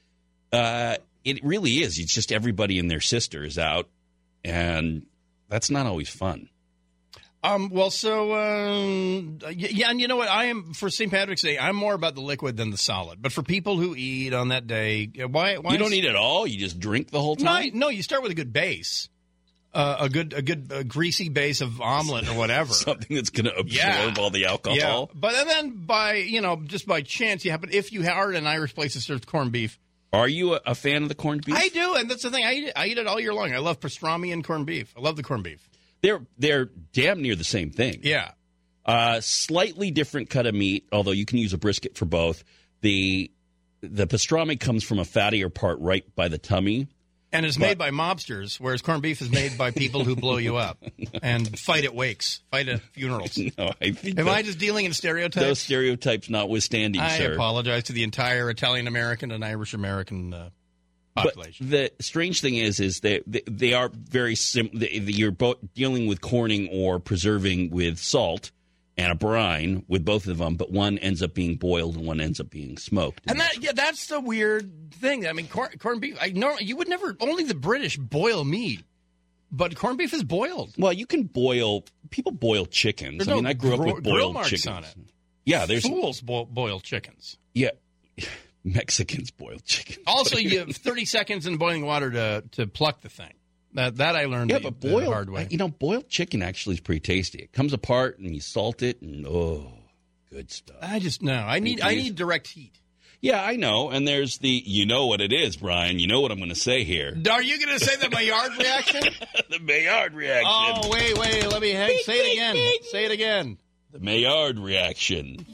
uh, 0.52 0.96
it 1.24 1.44
really 1.44 1.82
is. 1.82 1.98
It's 1.98 2.14
just 2.14 2.30
everybody 2.32 2.78
and 2.78 2.90
their 2.90 3.00
sister 3.00 3.42
is 3.44 3.58
out, 3.58 3.88
and 4.44 5.04
that's 5.48 5.70
not 5.70 5.86
always 5.86 6.08
fun. 6.08 6.48
Um, 7.42 7.70
well, 7.70 7.90
so 7.90 8.34
um, 8.34 9.38
yeah, 9.50 9.88
and 9.90 9.98
you 10.00 10.08
know 10.08 10.16
what? 10.16 10.28
I 10.28 10.46
am 10.46 10.74
for 10.74 10.90
St. 10.90 11.10
Patrick's 11.10 11.40
Day. 11.42 11.58
I'm 11.58 11.74
more 11.74 11.94
about 11.94 12.14
the 12.14 12.20
liquid 12.20 12.56
than 12.58 12.70
the 12.70 12.76
solid. 12.76 13.22
But 13.22 13.32
for 13.32 13.42
people 13.42 13.78
who 13.78 13.94
eat 13.96 14.34
on 14.34 14.48
that 14.48 14.66
day, 14.66 15.06
why? 15.30 15.56
why 15.56 15.72
you 15.72 15.78
don't 15.78 15.94
eat 15.94 16.04
it 16.04 16.14
all. 16.16 16.46
You 16.46 16.58
just 16.58 16.78
drink 16.78 17.10
the 17.10 17.20
whole 17.20 17.36
time. 17.36 17.70
no, 17.74 17.88
you 17.88 18.02
start 18.02 18.22
with 18.22 18.30
a 18.30 18.34
good 18.34 18.52
base, 18.52 19.08
uh, 19.72 19.96
a 20.00 20.08
good, 20.10 20.34
a 20.34 20.42
good, 20.42 20.70
uh 20.70 20.82
greasy 20.82 21.30
base 21.30 21.62
of 21.62 21.80
omelet 21.80 22.28
or 22.28 22.34
whatever. 22.36 22.72
Something 22.74 23.16
that's 23.16 23.30
going 23.30 23.46
to 23.46 23.56
absorb 23.56 23.68
Yeah. 23.74 24.14
all 24.18 24.28
the 24.30 24.44
alcohol. 24.44 24.76
Yeah, 24.76 25.04
but 25.18 25.34
and 25.34 25.48
then 25.48 25.70
by 25.86 26.16
you 26.16 26.42
know 26.42 26.56
just 26.62 26.86
by 26.86 27.00
chance 27.00 27.42
you 27.46 27.52
happen 27.52 27.70
if 27.72 27.90
you 27.90 28.06
are 28.06 28.30
at 28.32 28.36
an 28.36 28.46
Irish 28.46 28.74
place 28.74 28.92
that 28.94 29.00
serves 29.00 29.24
corned 29.24 29.52
beef. 29.52 29.78
Are 30.12 30.28
you 30.28 30.56
a, 30.56 30.60
a 30.66 30.74
fan 30.74 31.04
of 31.04 31.08
the 31.08 31.14
corned 31.14 31.44
beef? 31.46 31.54
I 31.56 31.68
do, 31.68 31.94
and 31.94 32.10
that's 32.10 32.24
the 32.24 32.30
thing. 32.32 32.44
I 32.44 32.52
eat 32.52 32.72
I 32.76 32.86
eat 32.88 32.98
it 32.98 33.06
all 33.06 33.18
year 33.20 33.32
long. 33.32 33.54
I 33.54 33.58
love 33.58 33.80
pastrami 33.80 34.30
and 34.32 34.44
corned 34.44 34.66
beef. 34.66 34.92
I 34.94 35.00
love 35.00 35.16
the 35.16 35.22
corned 35.22 35.44
beef. 35.44 35.66
They're 36.02 36.20
they're 36.38 36.70
damn 36.92 37.22
near 37.22 37.34
the 37.36 37.44
same 37.44 37.70
thing. 37.70 38.00
Yeah, 38.02 38.30
Uh, 38.84 39.20
slightly 39.20 39.90
different 39.90 40.30
cut 40.30 40.46
of 40.46 40.54
meat, 40.54 40.86
although 40.92 41.10
you 41.12 41.26
can 41.26 41.38
use 41.38 41.52
a 41.52 41.58
brisket 41.58 41.96
for 41.96 42.06
both. 42.06 42.42
The 42.80 43.30
the 43.82 44.06
pastrami 44.06 44.58
comes 44.58 44.84
from 44.84 44.98
a 44.98 45.04
fattier 45.04 45.52
part 45.52 45.78
right 45.80 46.04
by 46.14 46.28
the 46.28 46.38
tummy. 46.38 46.88
and 47.32 47.46
it's 47.46 47.58
made 47.58 47.78
by 47.78 47.90
mobsters, 47.90 48.58
whereas 48.58 48.82
corned 48.82 49.02
beef 49.02 49.22
is 49.22 49.30
made 49.30 49.56
by 49.56 49.70
people 49.70 50.04
who 50.04 50.16
blow 50.16 50.36
you 50.36 50.56
up 50.56 50.82
and 51.22 51.58
fight 51.58 51.84
at 51.84 51.94
wakes, 51.94 52.40
fight 52.50 52.68
at 52.68 52.80
funerals. 52.92 53.38
No, 53.58 53.72
I 53.80 53.92
think 53.92 54.18
Am 54.18 54.28
I 54.28 54.42
just 54.42 54.58
dealing 54.58 54.84
in 54.86 54.92
stereotypes? 54.92 55.36
those 55.46 55.58
stereotypes 55.60 56.28
notwithstanding, 56.28 57.00
I 57.00 57.18
sir. 57.18 57.32
apologize 57.34 57.84
to 57.84 57.92
the 57.92 58.02
entire 58.02 58.50
Italian 58.50 58.86
American 58.88 59.30
and 59.30 59.44
Irish 59.44 59.74
American 59.74 60.34
uh, 60.34 60.50
population. 61.14 61.66
But 61.70 61.96
the 61.98 62.02
strange 62.02 62.40
thing 62.40 62.56
is, 62.56 62.80
is 62.80 63.00
that 63.00 63.22
they, 63.26 63.42
they 63.46 63.72
are 63.74 63.90
very 63.94 64.34
sim. 64.34 64.70
they- 64.72 64.90
You're 64.90 65.30
both 65.30 65.58
dealing 65.74 66.06
with 66.06 66.20
corning 66.20 66.68
or 66.72 66.98
preserving 67.00 67.70
with 67.70 67.98
salt 67.98 68.50
and 68.96 69.12
a 69.12 69.14
brine 69.14 69.84
with 69.88 70.04
both 70.04 70.26
of 70.26 70.38
them, 70.38 70.56
but 70.56 70.70
one 70.70 70.98
ends 70.98 71.22
up 71.22 71.32
being 71.32 71.56
boiled 71.56 71.96
and 71.96 72.06
one 72.06 72.20
ends 72.20 72.38
up 72.40 72.50
being 72.50 72.76
smoked. 72.76 73.22
And 73.28 73.40
that 73.40 73.62
yeah, 73.62 73.72
that's 73.72 74.06
the 74.08 74.20
weird 74.20 74.70
thing. 74.92 75.26
I 75.26 75.32
mean, 75.32 75.48
corn, 75.48 75.70
corned 75.78 76.00
beef. 76.02 76.18
I 76.20 76.30
know 76.30 76.56
you 76.58 76.76
would 76.76 76.88
never. 76.88 77.16
Only 77.20 77.44
the 77.44 77.54
British 77.54 77.96
boil 77.96 78.44
meat, 78.44 78.82
but 79.50 79.74
corned 79.76 79.96
beef 79.98 80.12
is 80.12 80.22
boiled. 80.22 80.74
well, 80.76 80.92
you 80.92 81.06
can 81.06 81.22
boil. 81.24 81.84
People 82.10 82.32
boil 82.32 82.66
chickens. 82.66 83.18
There's 83.18 83.28
I 83.28 83.34
mean, 83.36 83.44
no 83.44 83.50
I 83.50 83.52
grew 83.54 83.74
up 83.74 83.80
with 83.80 84.04
boiled 84.04 84.34
marks 84.34 84.50
chickens. 84.50 84.66
on 84.66 84.84
it. 84.84 84.94
Yeah, 85.46 85.64
there's 85.64 85.86
Fools 85.86 86.20
bo- 86.20 86.44
boil 86.44 86.80
chickens. 86.80 87.38
yeah. 87.54 87.70
Mexicans 88.64 89.30
boiled 89.30 89.64
chicken. 89.64 90.02
Also, 90.06 90.36
you 90.38 90.58
have 90.60 90.74
30 90.74 91.04
seconds 91.04 91.46
in 91.46 91.56
boiling 91.56 91.84
water 91.86 92.10
to 92.10 92.44
to 92.52 92.66
pluck 92.66 93.00
the 93.00 93.08
thing. 93.08 93.32
That 93.74 93.96
that 93.96 94.16
I 94.16 94.24
learned 94.24 94.50
Yeah, 94.50 94.58
the, 94.58 94.70
but 94.70 94.80
the 94.80 94.88
boiled, 94.90 95.12
hard 95.12 95.30
way. 95.30 95.46
you 95.50 95.56
know, 95.58 95.68
boiled 95.68 96.08
chicken 96.08 96.42
actually 96.42 96.74
is 96.74 96.80
pretty 96.80 97.00
tasty. 97.00 97.38
It 97.38 97.52
comes 97.52 97.72
apart 97.72 98.18
and 98.18 98.34
you 98.34 98.40
salt 98.40 98.82
it, 98.82 99.00
and 99.00 99.26
oh, 99.26 99.72
good 100.30 100.50
stuff. 100.50 100.76
I 100.82 100.98
just 100.98 101.22
no. 101.22 101.34
I 101.34 101.60
need 101.60 101.80
I 101.80 101.94
need 101.94 102.16
direct 102.16 102.48
heat. 102.48 102.72
Yeah, 103.22 103.44
I 103.44 103.56
know. 103.56 103.90
And 103.90 104.08
there's 104.08 104.38
the, 104.38 104.48
you 104.48 104.86
know 104.86 105.04
what 105.06 105.20
it 105.20 105.30
is, 105.30 105.58
Brian. 105.58 105.98
You 105.98 106.06
know 106.06 106.22
what 106.22 106.30
I'm 106.32 106.38
going 106.38 106.48
to 106.48 106.54
say 106.54 106.84
here. 106.84 107.14
Are 107.30 107.42
you 107.42 107.62
going 107.62 107.78
to 107.78 107.84
say 107.84 107.94
the 107.96 108.08
Maillard 108.08 108.52
reaction? 108.58 109.02
the 109.50 109.58
Maillard 109.58 110.14
reaction. 110.14 110.46
oh 110.50 110.88
wait, 110.90 111.18
wait. 111.18 111.46
Let 111.46 111.60
me 111.60 111.68
hang. 111.72 111.98
Say 112.04 112.14
it 112.16 112.32
again. 112.32 112.82
Say 112.90 113.04
it 113.04 113.10
again. 113.10 113.58
The 113.92 113.98
Maillard 113.98 114.58
reaction. 114.58 115.44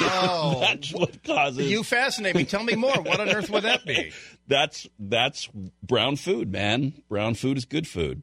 Oh, 0.00 0.58
That's 0.60 0.92
what 0.92 1.22
causes. 1.24 1.70
you 1.70 1.82
fascinate 1.82 2.34
me. 2.36 2.44
Tell 2.44 2.62
me 2.62 2.74
more. 2.74 3.00
What 3.02 3.20
on 3.20 3.28
earth 3.28 3.50
would 3.50 3.62
that 3.64 3.84
be? 3.86 4.12
that's 4.48 4.86
that's 4.98 5.48
brown 5.82 6.16
food, 6.16 6.50
man. 6.52 6.92
Brown 7.08 7.34
food 7.34 7.56
is 7.58 7.64
good 7.64 7.86
food. 7.86 8.22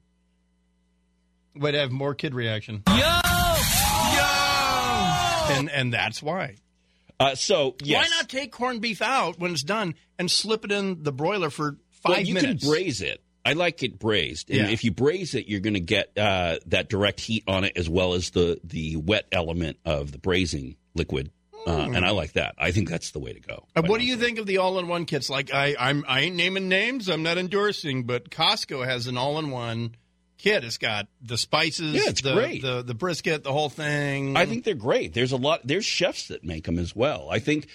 Would 1.55 1.73
have 1.75 1.91
more 1.91 2.15
kid 2.15 2.33
reaction. 2.33 2.83
Yo, 2.87 2.95
yo, 2.95 4.23
and 5.57 5.69
and 5.69 5.93
that's 5.93 6.21
why. 6.23 6.55
Uh, 7.19 7.35
so 7.35 7.75
yes, 7.83 8.03
Why 8.09 8.15
not 8.17 8.27
take 8.29 8.51
corned 8.51 8.81
beef 8.81 9.01
out 9.01 9.39
when 9.39 9.51
it's 9.51 9.63
done 9.63 9.95
and 10.17 10.29
slip 10.29 10.65
it 10.65 10.71
in 10.71 11.03
the 11.03 11.11
broiler 11.11 11.49
for 11.49 11.77
five 11.91 12.09
well, 12.17 12.19
you 12.21 12.33
minutes? 12.33 12.63
can 12.63 12.71
braise 12.71 13.01
it. 13.01 13.21
I 13.45 13.53
like 13.53 13.83
it 13.83 13.99
braised, 13.99 14.49
and 14.49 14.59
Yeah. 14.59 14.69
if 14.69 14.83
you 14.83 14.91
braise 14.91 15.35
it, 15.35 15.47
you're 15.47 15.59
going 15.59 15.73
to 15.73 15.79
get 15.81 16.17
uh, 16.17 16.57
that 16.67 16.87
direct 16.89 17.19
heat 17.19 17.43
on 17.47 17.65
it 17.65 17.73
as 17.75 17.89
well 17.89 18.13
as 18.13 18.29
the 18.31 18.59
the 18.63 18.95
wet 18.95 19.25
element 19.31 19.77
of 19.85 20.11
the 20.11 20.17
braising 20.17 20.75
liquid. 20.95 21.29
Uh, 21.65 21.89
and 21.93 22.05
I 22.05 22.09
like 22.11 22.33
that. 22.33 22.55
I 22.57 22.71
think 22.71 22.89
that's 22.89 23.11
the 23.11 23.19
way 23.19 23.33
to 23.33 23.39
go. 23.39 23.65
Uh, 23.75 23.83
what 23.85 23.99
do 23.99 24.05
you 24.05 24.17
think 24.17 24.37
of 24.39 24.45
the 24.45 24.57
all-in-one 24.57 25.05
kits? 25.05 25.29
Like 25.29 25.53
I, 25.53 25.75
I'm, 25.79 26.03
I 26.07 26.21
ain't 26.21 26.35
naming 26.35 26.67
names. 26.69 27.07
I'm 27.09 27.23
not 27.23 27.37
endorsing, 27.37 28.03
but 28.03 28.29
Costco 28.29 28.85
has 28.85 29.07
an 29.07 29.17
all-in-one 29.17 29.95
kit. 30.37 30.63
It's 30.63 30.77
got 30.77 31.07
the 31.21 31.37
spices, 31.37 31.93
Yeah, 31.95 32.01
it's 32.07 32.21
the, 32.21 32.33
great. 32.33 32.61
the 32.61 32.81
the 32.81 32.93
brisket, 32.93 33.43
the 33.43 33.53
whole 33.53 33.69
thing. 33.69 34.35
I 34.35 34.45
think 34.45 34.63
they're 34.65 34.73
great. 34.75 35.13
There's 35.13 35.31
a 35.31 35.37
lot. 35.37 35.61
There's 35.63 35.85
chefs 35.85 36.27
that 36.27 36.43
make 36.43 36.65
them 36.65 36.77
as 36.79 36.95
well. 36.95 37.29
I 37.31 37.39
think. 37.39 37.67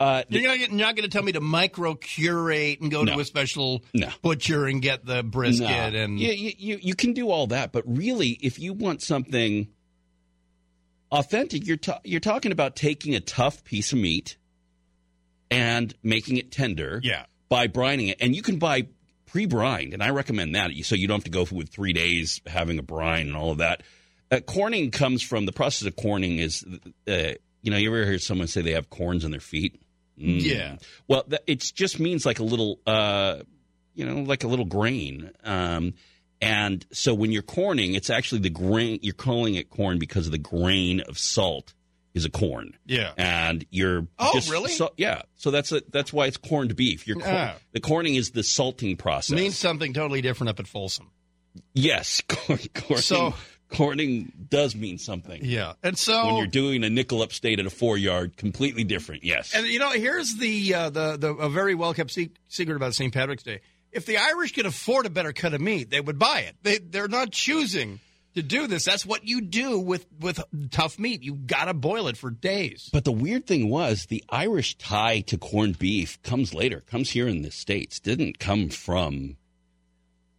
Uh, 0.00 0.24
you're 0.28 0.42
not, 0.42 0.58
you're 0.58 0.70
not 0.70 0.96
going 0.96 1.08
to 1.08 1.08
tell 1.08 1.22
me 1.22 1.30
to 1.30 1.40
micro 1.40 1.94
curate 1.94 2.80
and 2.80 2.90
go 2.90 3.04
No. 3.04 3.14
to 3.14 3.20
a 3.20 3.24
special 3.24 3.84
No. 3.94 4.08
butcher 4.22 4.66
and 4.66 4.82
get 4.82 5.06
the 5.06 5.22
brisket 5.22 5.68
No. 5.68 5.98
and 6.00 6.18
you, 6.18 6.32
you, 6.32 6.78
you 6.82 6.94
can 6.96 7.12
do 7.12 7.30
all 7.30 7.46
that, 7.46 7.70
but 7.70 7.84
really, 7.86 8.30
if 8.42 8.58
you 8.58 8.72
want 8.72 9.02
something 9.02 9.68
authentic, 11.14 11.66
you're 11.66 11.76
ta- 11.76 12.00
you're 12.04 12.20
talking 12.20 12.52
about 12.52 12.76
taking 12.76 13.14
a 13.14 13.20
tough 13.20 13.64
piece 13.64 13.92
of 13.92 13.98
meat 13.98 14.36
and 15.50 15.94
making 16.02 16.36
it 16.36 16.50
tender. 16.50 17.00
Yeah. 17.02 17.24
By 17.48 17.68
brining 17.68 18.10
it, 18.10 18.16
and 18.20 18.34
you 18.34 18.42
can 18.42 18.58
buy 18.58 18.88
pre-brined, 19.26 19.92
and 19.92 20.02
I 20.02 20.10
recommend 20.10 20.54
that 20.54 20.72
so 20.82 20.94
you 20.94 21.06
don't 21.06 21.18
have 21.18 21.24
to 21.24 21.30
go 21.30 21.46
with 21.50 21.68
three 21.68 21.92
days 21.92 22.40
having 22.46 22.78
a 22.78 22.82
brine 22.82 23.28
and 23.28 23.36
all 23.36 23.52
of 23.52 23.58
that. 23.58 23.82
Uh, 24.30 24.40
corning 24.40 24.90
comes 24.90 25.22
from 25.22 25.46
the 25.46 25.52
process 25.52 25.86
of 25.86 25.94
corning 25.94 26.38
is, 26.38 26.64
uh, 27.06 27.34
you 27.62 27.70
know, 27.70 27.76
you 27.76 27.94
ever 27.94 28.04
hear 28.04 28.18
someone 28.18 28.48
say 28.48 28.62
they 28.62 28.72
have 28.72 28.90
corns 28.90 29.24
on 29.24 29.30
their 29.30 29.40
feet? 29.40 29.80
Mm. 30.18 30.42
Yeah. 30.42 30.76
Well, 31.06 31.24
that, 31.28 31.42
it 31.46 31.60
just 31.74 32.00
means 32.00 32.24
like 32.24 32.38
a 32.38 32.44
little, 32.44 32.80
uh, 32.86 33.40
you 33.94 34.04
know, 34.06 34.22
like 34.22 34.44
a 34.44 34.48
little 34.48 34.64
grain. 34.64 35.30
Um, 35.44 35.94
and 36.44 36.86
so 36.92 37.14
when 37.14 37.32
you're 37.32 37.42
corning, 37.42 37.94
it's 37.94 38.10
actually 38.10 38.40
the 38.42 38.50
grain. 38.50 38.98
You're 39.02 39.14
calling 39.14 39.54
it 39.54 39.70
corn 39.70 39.98
because 39.98 40.26
of 40.26 40.32
the 40.32 40.38
grain 40.38 41.00
of 41.00 41.18
salt 41.18 41.74
is 42.12 42.24
a 42.24 42.30
corn. 42.30 42.76
Yeah. 42.86 43.12
And 43.16 43.64
you're 43.70 44.06
Oh, 44.18 44.30
just- 44.34 44.50
really? 44.50 44.70
So, 44.70 44.92
yeah. 44.96 45.22
So 45.34 45.50
that's 45.50 45.72
a, 45.72 45.82
that's 45.90 46.12
why 46.12 46.26
it's 46.26 46.36
corned 46.36 46.76
beef. 46.76 47.04
Ah. 47.24 47.56
the 47.72 47.80
corning 47.80 48.14
is 48.14 48.30
the 48.30 48.42
salting 48.44 48.96
process. 48.96 49.34
means 49.34 49.58
something 49.58 49.92
totally 49.92 50.20
different 50.22 50.50
up 50.50 50.60
at 50.60 50.68
Folsom. 50.68 51.10
yes, 51.74 52.22
corn, 52.28 52.58
corning, 52.74 53.02
So- 53.02 53.34
corning 53.72 54.32
does 54.48 54.76
mean 54.76 54.98
something. 54.98 55.40
Yeah, 55.44 55.72
and 55.82 55.98
so 55.98 56.26
When 56.26 56.36
you're 56.36 56.46
doing 56.46 56.84
a 56.84 56.90
nickel 56.90 57.22
upstate 57.22 57.58
at 57.58 57.66
a 57.66 57.70
four 57.70 57.98
yard, 57.98 58.36
completely 58.36 58.84
different. 58.84 59.24
Yes. 59.24 59.52
And 59.54 59.66
you 59.66 59.78
know, 59.80 59.90
here's 59.90 60.36
the 60.36 60.72
uh, 60.74 60.90
the 60.90 61.16
the 61.16 61.28
a 61.34 61.48
very 61.48 61.74
well 61.74 61.94
kept 61.94 62.12
se- 62.12 62.30
secret 62.48 62.76
about 62.76 62.94
St. 62.94 63.12
Patrick's 63.12 63.42
Day. 63.42 63.60
If 63.94 64.06
the 64.06 64.18
Irish 64.18 64.52
could 64.52 64.66
afford 64.66 65.06
a 65.06 65.10
better 65.10 65.32
cut 65.32 65.54
of 65.54 65.60
meat, 65.60 65.90
they 65.90 66.00
would 66.00 66.18
buy 66.18 66.40
it. 66.40 66.56
They 66.62 66.78
they're 66.78 67.08
not 67.08 67.30
choosing 67.30 68.00
to 68.34 68.42
do 68.42 68.66
this. 68.66 68.84
That's 68.84 69.06
what 69.06 69.26
you 69.26 69.40
do 69.40 69.78
with 69.78 70.06
with 70.20 70.40
tough 70.70 70.98
meat. 70.98 71.22
You 71.22 71.34
got 71.34 71.66
to 71.66 71.74
boil 71.74 72.08
it 72.08 72.16
for 72.16 72.30
days. 72.30 72.90
But 72.92 73.04
the 73.04 73.12
weird 73.12 73.46
thing 73.46 73.70
was 73.70 74.06
the 74.06 74.24
Irish 74.28 74.76
tie 74.76 75.20
to 75.20 75.38
corned 75.38 75.78
beef 75.78 76.20
comes 76.22 76.52
later, 76.52 76.80
comes 76.80 77.10
here 77.10 77.28
in 77.28 77.42
the 77.42 77.50
States, 77.50 78.00
didn't 78.00 78.38
come 78.38 78.68
from 78.68 79.36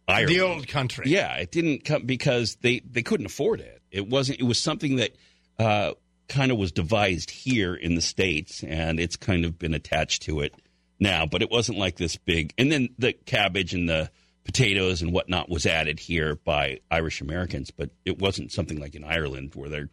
Ireland. 0.06 0.28
The 0.28 0.40
old 0.40 0.68
country. 0.68 1.06
Yeah, 1.08 1.34
it 1.36 1.50
didn't 1.50 1.84
come 1.84 2.02
because 2.04 2.56
they, 2.56 2.80
they 2.80 3.02
couldn't 3.02 3.26
afford 3.26 3.60
it. 3.60 3.82
It 3.90 4.08
wasn't. 4.08 4.40
It 4.40 4.44
was 4.44 4.58
something 4.58 4.96
that 4.96 5.16
uh, 5.58 5.94
kind 6.28 6.52
of 6.52 6.58
was 6.58 6.72
devised 6.72 7.30
here 7.30 7.74
in 7.74 7.94
the 7.94 8.02
states, 8.02 8.62
and 8.62 9.00
it's 9.00 9.16
kind 9.16 9.44
of 9.44 9.58
been 9.58 9.74
attached 9.74 10.22
to 10.22 10.40
it 10.40 10.54
now. 10.98 11.26
But 11.26 11.42
it 11.42 11.50
wasn't 11.50 11.78
like 11.78 11.96
this 11.96 12.16
big. 12.16 12.52
And 12.58 12.70
then 12.70 12.90
the 12.98 13.12
cabbage 13.12 13.74
and 13.74 13.88
the 13.88 14.10
potatoes 14.44 15.02
and 15.02 15.12
whatnot 15.12 15.48
was 15.48 15.66
added 15.66 15.98
here 15.98 16.36
by 16.36 16.78
Irish 16.90 17.20
Americans, 17.20 17.70
but 17.70 17.90
it 18.04 18.18
wasn't 18.20 18.52
something 18.52 18.78
like 18.78 18.94
in 18.94 19.02
Ireland 19.04 19.52
where 19.54 19.68
they're 19.68 19.90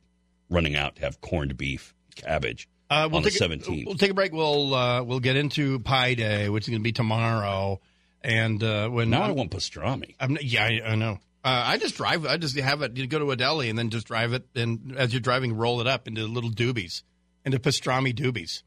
running 0.50 0.76
out 0.76 0.96
to 0.98 1.02
have 1.02 1.20
corned 1.22 1.58
beef, 1.58 1.96
cabbage 2.16 2.68
Uh, 2.90 3.08
we'll 3.10 3.18
on 3.18 3.24
the 3.24 3.30
take 3.32 3.36
a- 3.36 3.40
seventeenth. 3.40 3.88
We'll 3.88 3.98
take 3.98 4.12
a 4.12 4.14
break. 4.14 4.32
We'll 4.32 4.76
uh, 4.76 5.02
we'll 5.04 5.20
get 5.22 5.36
into 5.38 5.80
Pie 5.80 6.14
Day, 6.14 6.50
which 6.50 6.66
is 6.66 6.70
going 6.70 6.82
to 6.82 6.84
be 6.84 6.92
tomorrow. 6.92 7.80
And 8.22 8.64
uh, 8.64 8.90
when 8.90 9.10
now 9.10 9.24
I 9.24 9.26
I'm- 9.28 9.36
want 9.36 9.52
pastrami. 9.52 10.16
I'm, 10.20 10.38
yeah, 10.42 10.64
I, 10.66 10.92
I 10.92 10.96
know. 10.96 11.20
Uh, 11.46 11.64
I 11.66 11.78
just 11.78 11.96
drive. 11.98 12.26
I 12.26 12.38
just 12.38 12.58
have 12.58 12.84
it. 12.84 12.96
You 12.96 13.06
go 13.08 13.20
to 13.20 13.32
a 13.32 13.36
deli 13.36 13.70
and 13.70 13.78
then 13.78 13.90
just 13.90 14.08
drive 14.08 14.32
it, 14.34 14.48
and 14.56 14.96
as 14.96 15.12
you're 15.12 15.20
driving, 15.20 15.58
roll 15.58 15.82
it 15.82 15.88
up 15.88 16.08
into 16.08 16.26
little 16.26 16.52
doobies, 16.52 17.02
into 17.44 17.60
pastrami 17.60 18.14
doobies 18.14 18.62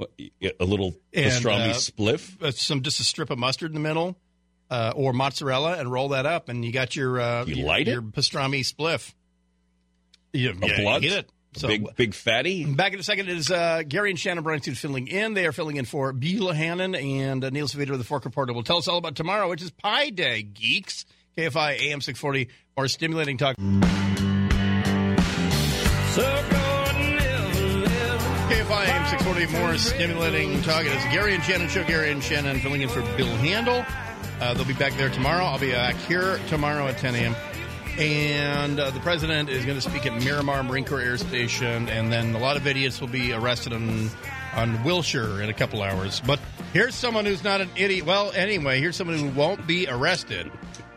a 0.00 0.64
little 0.64 0.94
and, 1.12 1.26
pastrami 1.26 1.70
uh, 1.70 1.74
spliff, 1.74 2.42
uh, 2.42 2.50
some 2.50 2.82
just 2.82 3.00
a 3.00 3.04
strip 3.04 3.30
of 3.30 3.38
mustard 3.38 3.70
in 3.70 3.74
the 3.74 3.80
middle, 3.80 4.16
uh, 4.70 4.92
or 4.94 5.12
mozzarella, 5.12 5.78
and 5.78 5.90
roll 5.90 6.10
that 6.10 6.26
up, 6.26 6.48
and 6.48 6.64
you 6.64 6.72
got 6.72 6.94
your 6.94 7.20
uh, 7.20 7.44
you 7.44 7.56
your, 7.56 7.66
light 7.66 7.86
your 7.86 8.00
it? 8.00 8.12
pastrami 8.12 8.60
spliff. 8.60 9.12
You, 10.32 10.50
a 10.50 10.66
yeah, 10.66 10.98
get 11.00 11.12
it. 11.12 11.30
So, 11.54 11.66
a 11.66 11.70
big, 11.70 11.96
big 11.96 12.14
fatty. 12.14 12.66
Back 12.66 12.92
in 12.92 13.00
a 13.00 13.02
second 13.02 13.28
is 13.28 13.50
uh, 13.50 13.82
Gary 13.88 14.10
and 14.10 14.18
Shannon 14.18 14.44
Brunington 14.44 14.74
filling 14.76 15.08
in. 15.08 15.34
They 15.34 15.46
are 15.46 15.52
filling 15.52 15.76
in 15.76 15.86
for 15.86 16.12
Bill 16.12 16.52
Handel 16.52 16.94
and 16.94 17.42
uh, 17.42 17.50
Neil 17.50 17.66
Saavedra 17.66 17.92
of 17.92 17.98
the 17.98 18.04
Fork 18.04 18.26
Reporter 18.26 18.52
will 18.52 18.62
tell 18.62 18.76
us 18.76 18.86
all 18.86 18.98
about 18.98 19.16
tomorrow, 19.16 19.48
which 19.48 19.62
is 19.62 19.70
Pie 19.70 20.10
Day, 20.10 20.42
geeks. 20.42 21.06
KFI 21.38 21.92
AM 21.92 22.00
640 22.00 22.48
or 22.76 22.88
stimulating 22.88 23.38
talk. 23.38 23.54
40 29.28 29.46
more 29.48 29.76
stimulating 29.76 30.62
target. 30.62 30.90
It 30.90 30.96
is 30.96 31.04
Gary 31.12 31.34
and 31.34 31.44
Shannon 31.44 31.68
show. 31.68 31.84
Gary 31.84 32.10
and 32.10 32.24
Shannon 32.24 32.60
filling 32.60 32.80
in 32.80 32.88
for 32.88 33.02
Bill 33.18 33.26
Handel. 33.36 33.84
Uh, 34.40 34.54
they'll 34.54 34.64
be 34.64 34.72
back 34.72 34.94
there 34.94 35.10
tomorrow. 35.10 35.44
I'll 35.44 35.58
be 35.58 35.72
back 35.72 35.96
here 35.96 36.40
tomorrow 36.48 36.86
at 36.86 36.96
10 36.96 37.14
a.m. 37.14 37.36
And 37.98 38.80
uh, 38.80 38.88
the 38.90 39.00
president 39.00 39.50
is 39.50 39.66
going 39.66 39.78
to 39.78 39.86
speak 39.86 40.06
at 40.06 40.22
Miramar 40.22 40.62
Marine 40.62 40.86
Corps 40.86 41.02
Air 41.02 41.18
Station. 41.18 41.90
And 41.90 42.10
then 42.10 42.34
a 42.34 42.38
lot 42.38 42.56
of 42.56 42.66
idiots 42.66 43.02
will 43.02 43.08
be 43.08 43.34
arrested 43.34 43.74
on, 43.74 44.08
on 44.54 44.82
Wilshire 44.82 45.42
in 45.42 45.50
a 45.50 45.54
couple 45.54 45.82
hours. 45.82 46.22
But 46.26 46.40
here's 46.72 46.94
someone 46.94 47.26
who's 47.26 47.44
not 47.44 47.60
an 47.60 47.68
idiot. 47.76 48.06
Well, 48.06 48.32
anyway, 48.32 48.80
here's 48.80 48.96
someone 48.96 49.18
who 49.18 49.28
won't 49.28 49.66
be 49.66 49.86
arrested 49.88 50.50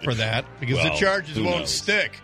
for 0.05 0.13
that 0.13 0.45
because 0.61 0.77
well, 0.77 0.93
the 0.93 0.97
charges 0.97 1.37
won't 1.37 1.59
knows? 1.59 1.69
stick. 1.69 2.21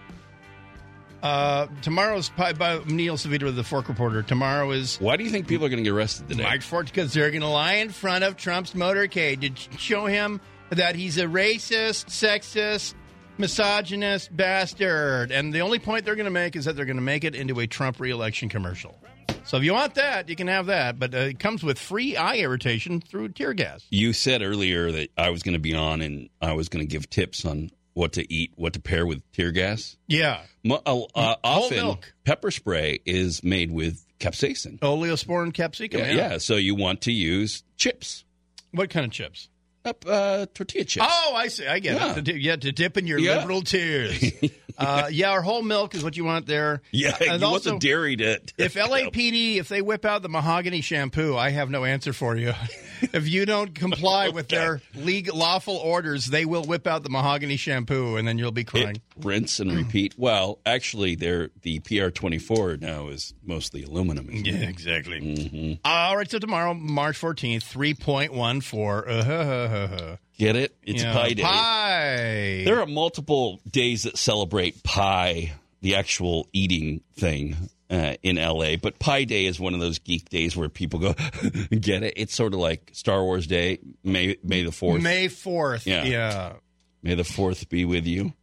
Uh, 1.24 1.68
tomorrow's 1.82 2.30
by, 2.30 2.54
by 2.54 2.80
Neil 2.86 3.16
Saavedra 3.16 3.56
the 3.56 3.64
Fork 3.64 3.90
Reporter. 3.90 4.22
Tomorrow 4.22 4.72
is 4.72 4.98
Why 4.98 5.18
do 5.18 5.24
you 5.24 5.30
think 5.30 5.48
people 5.48 5.66
are 5.66 5.70
going 5.70 5.84
to 5.84 5.90
get 5.90 5.96
arrested 5.96 6.30
today? 6.30 6.44
March 6.44 6.70
4th 6.70 6.86
because 6.86 7.14
they're 7.14 7.32
going 7.32 7.42
to 7.42 7.48
lie 7.48 7.74
in 7.74 7.90
front 7.90 8.24
of 8.24 8.38
Trump's 8.38 8.74
motorcade 8.74 9.42
to 9.56 9.78
show 9.78 10.06
him 10.06 10.40
that 10.70 10.96
he's 10.96 11.18
a 11.18 11.26
racist, 11.26 12.08
sexist, 12.08 12.94
misogynist 13.38 14.36
bastard. 14.36 15.32
And 15.32 15.54
the 15.54 15.62
only 15.62 15.80
point 15.80 16.06
they're 16.06 16.16
going 16.16 16.26
to 16.26 16.32
make 16.32 16.56
is 16.56 16.66
that 16.66 16.76
they're 16.76 16.86
going 16.86 16.98
to 16.98 17.02
make 17.02 17.24
it 17.24 17.36
into 17.36 17.60
a 17.60 17.68
Trump 17.68 18.00
reelection 18.00 18.50
commercial. 18.50 18.98
So 19.44 19.56
if 19.56 19.64
you 19.64 19.74
want 19.74 19.96
that, 19.96 20.28
you 20.28 20.36
can 20.36 20.48
have 20.48 20.66
that. 20.66 21.00
But 21.00 21.14
uh, 21.14 21.20
it 21.20 21.40
comes 21.40 21.64
with 21.64 21.80
free 21.80 22.18
eye 22.18 22.38
irritation 22.38 23.00
through 23.00 23.30
tear 23.30 23.54
gas. 23.54 23.86
You 23.90 24.12
said 24.12 24.42
earlier 24.42 24.92
that 24.92 25.10
I 25.18 25.30
was 25.30 25.42
going 25.42 25.54
to 25.54 25.60
be 25.60 25.74
on 25.74 26.02
and 26.02 26.30
I 26.42 26.52
was 26.52 26.68
going 26.68 26.86
to 26.86 26.90
give 26.90 27.10
tips 27.10 27.46
on 27.46 27.72
what 27.98 28.14
to 28.14 28.32
eat, 28.32 28.52
what 28.56 28.74
to 28.74 28.80
pair 28.80 29.06
with 29.08 29.24
tear 29.32 29.52
gas. 29.52 29.98
Yeah. 30.08 30.42
Uh, 30.70 30.76
uh, 30.86 31.36
often, 31.44 31.78
milk. 31.78 32.14
pepper 32.26 32.52
spray 32.52 33.00
is 33.06 33.44
made 33.44 33.72
with 33.72 34.06
capsaicin. 34.20 34.80
Oleoresin 34.80 35.52
capsicum. 35.54 36.02
Yeah, 36.02 36.12
yeah, 36.12 36.38
so 36.38 36.58
you 36.58 36.76
want 36.76 37.02
to 37.02 37.12
use 37.12 37.64
chips, 37.76 38.24
What 38.72 38.92
kind 38.92 39.06
of 39.06 39.12
chips? 39.12 39.50
Up 39.88 40.06
uh, 40.08 40.46
tortilla 40.54 40.86
chips. 40.86 41.06
Oh, 41.10 41.34
I 41.36 41.48
see. 41.48 41.66
I 41.66 41.80
get 41.80 41.96
Yeah. 41.96 42.12
it. 42.12 42.16
To, 42.16 42.22
di- 42.22 42.40
yeah, 42.40 42.56
to 42.56 42.72
dip 42.72 42.98
in 42.98 43.08
your 43.08 43.20
Yeah. 43.20 43.38
liberal 43.40 43.62
tears. 43.62 44.24
uh, 44.78 45.08
yeah, 45.12 45.32
our 45.32 45.42
whole 45.42 45.64
milk 45.64 45.96
is 45.96 46.04
what 46.04 46.16
you 46.18 46.24
want 46.26 46.46
there. 46.46 46.82
yeah, 46.92 47.16
And 47.20 47.42
you 47.42 47.48
also, 47.48 47.72
want 47.72 47.82
the 47.82 47.88
dairy 47.88 48.16
to. 48.18 48.40
if 48.58 48.76
LAPD, 48.76 49.58
if 49.58 49.70
they 49.70 49.82
whip 49.82 50.06
out 50.06 50.22
the 50.22 50.30
mahogany 50.30 50.82
shampoo, 50.82 51.36
I 51.38 51.50
have 51.50 51.70
no 51.70 51.84
answer 51.86 52.14
for 52.14 52.36
you. 52.36 52.54
if 53.14 53.28
you 53.28 53.46
don't 53.46 53.74
comply 53.74 54.30
with 54.34 54.50
their 54.50 54.82
legal 54.96 55.38
lawful 55.38 55.76
orders, 55.78 56.26
they 56.28 56.46
will 56.46 56.64
whip 56.64 56.86
out 56.88 57.04
the 57.04 57.10
mahogany 57.10 57.58
shampoo, 57.58 58.18
and 58.18 58.28
then 58.28 58.38
you'll 58.38 58.52
be 58.52 58.64
crying. 58.64 58.98
It- 58.98 59.02
rinse 59.24 59.60
and 59.60 59.72
repeat. 59.76 60.14
Well, 60.18 60.60
actually, 60.66 61.16
they're, 61.16 61.50
the 61.64 61.80
PR24 61.80 62.80
now 62.82 63.08
is 63.08 63.34
mostly 63.44 63.84
aluminum. 63.84 64.30
isn't 64.30 64.46
it? 64.48 64.54
Yeah, 64.54 64.68
exactly. 64.70 65.80
All 65.84 66.16
right, 66.18 66.30
so 66.30 66.38
tomorrow, 66.40 66.74
March 66.76 67.20
14th, 67.20 67.64
3.14. 67.64 69.08
Uh-huh. 69.08 69.32
Get 70.38 70.56
it? 70.56 70.76
It's 70.84 71.04
Yeah. 71.04 71.14
Pie 71.14 71.34
Day. 71.34 71.44
Pie. 71.44 72.62
There 72.66 72.80
are 72.82 72.86
multiple 72.86 73.60
days 73.70 74.04
that 74.04 74.18
celebrate 74.18 74.84
pie, 74.84 75.54
the 75.82 75.96
actual 75.96 76.48
eating 76.54 77.02
thing 77.18 77.56
uh, 77.90 78.16
in 78.24 78.36
LA, 78.36 78.76
but 78.76 79.00
Pie 79.00 79.24
Day 79.24 79.46
is 79.46 79.60
one 79.60 79.74
of 79.74 79.80
those 79.80 80.00
geek 80.00 80.30
days 80.30 80.56
where 80.58 80.70
people 80.70 81.00
go, 81.00 81.14
get 81.72 82.04
it? 82.04 82.14
It's 82.18 82.36
sort 82.36 82.54
of 82.54 82.60
like 82.60 82.92
Star 82.94 83.24
Wars 83.24 83.48
Day, 83.48 83.80
May 84.04 84.38
May 84.44 84.64
the 84.64 84.72
Fourth. 84.72 85.02
May, 85.02 85.24
May 85.24 85.28
4th. 85.28 85.86
Yeah. 85.86 86.54
yeah. 87.02 87.16
the 87.16 87.24
Fourth 87.24 87.70
be 87.70 87.86
with 87.86 88.06
you. 88.06 88.34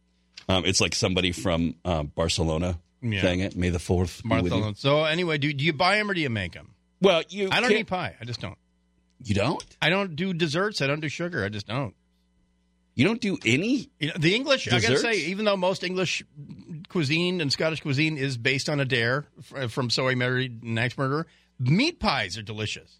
Um, 0.49 0.65
it's 0.65 0.81
like 0.81 0.93
somebody 0.95 1.31
from 1.31 1.75
uh, 1.85 2.03
Barcelona 2.03 2.79
Yeah. 3.01 3.21
saying 3.21 3.39
it. 3.41 3.55
May 3.55 3.69
the 3.69 3.79
Fourth 3.79 4.21
be 4.23 4.41
with 4.41 4.51
you. 4.53 4.59
Martha. 4.59 4.79
So 4.79 5.03
anyway, 5.03 5.37
do, 5.37 5.53
do 5.53 5.63
you 5.63 5.73
buy 5.73 5.97
them 5.97 6.09
or 6.09 6.13
do 6.13 6.21
you 6.21 6.29
make 6.29 6.53
them? 6.53 6.73
Well, 7.01 7.21
you 7.29 7.49
I 7.51 7.59
don't 7.61 7.71
eat 7.71 7.87
pie. 7.87 8.15
I 8.19 8.25
just 8.25 8.41
don't. 8.41 8.57
You 9.23 9.35
don't. 9.35 9.77
I 9.81 9.89
don't 9.89 10.15
do 10.15 10.33
desserts. 10.33 10.81
I 10.81 10.87
don't 10.87 10.99
do 10.99 11.09
sugar. 11.09 11.43
I 11.43 11.49
just 11.49 11.67
don't. 11.67 11.95
You 12.95 13.05
don't 13.05 13.19
do 13.19 13.37
any. 13.45 13.89
You 13.99 14.07
know, 14.07 14.13
the 14.17 14.35
English, 14.35 14.71
I 14.71 14.79
got 14.79 14.89
to 14.89 14.97
say, 14.97 15.15
even 15.25 15.45
though 15.45 15.57
most 15.57 15.83
English 15.83 16.23
cuisine 16.87 17.41
and 17.41 17.51
Scottish 17.51 17.81
cuisine 17.81 18.17
is 18.17 18.37
based 18.37 18.69
on 18.69 18.79
a 18.79 18.85
dare 18.85 19.25
uh, 19.53 19.67
from 19.67 19.89
So 19.89 20.07
I 20.07 20.15
Married 20.15 20.63
an 20.63 20.77
Axe 20.77 20.97
Murderer, 20.97 21.27
meat 21.59 21.99
pies 21.99 22.37
are 22.37 22.41
delicious. 22.41 22.99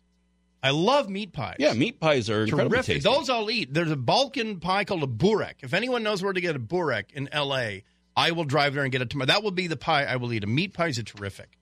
I 0.61 0.71
love 0.71 1.09
meat 1.09 1.31
pies. 1.31 1.57
Yeah, 1.59 1.73
meat 1.73 1.99
pies 1.99 2.29
are 2.29 2.45
Terrific. 2.47 3.03
Those 3.03 3.29
I'll 3.29 3.51
eat. 3.51 3.73
There's 3.73 3.91
a 3.91 3.95
Balkan 3.95 4.59
pie 4.59 4.83
called 4.83 5.03
a 5.03 5.07
burek. 5.07 5.57
If 5.61 5.73
anyone 5.73 6.01
knows 6.03 6.23
where 6.23 6.33
to 6.33 6.41
get 6.41 6.55
a 6.55 6.59
burek 6.59 7.11
in 7.13 7.29
L.A., 7.31 7.83
I 8.17 8.31
will 8.31 8.45
drive 8.45 8.73
there 8.73 8.83
and 8.83 8.91
get 8.91 9.01
it 9.01 9.09
tomorrow. 9.09 9.27
That 9.27 9.43
will 9.43 9.51
be 9.51 9.67
the 9.67 9.77
pie 9.77 10.05
I 10.05 10.15
will 10.15 10.33
eat. 10.33 10.43
A 10.43 10.47
meat 10.47 10.73
pies 10.73 10.97
are 10.97 11.03
terrific. 11.03 11.57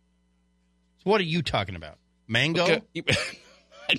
So 1.03 1.09
what 1.09 1.19
are 1.19 1.25
you 1.25 1.41
talking 1.41 1.75
about? 1.75 1.97
Mango? 2.27 2.63
Okay. 2.63 2.81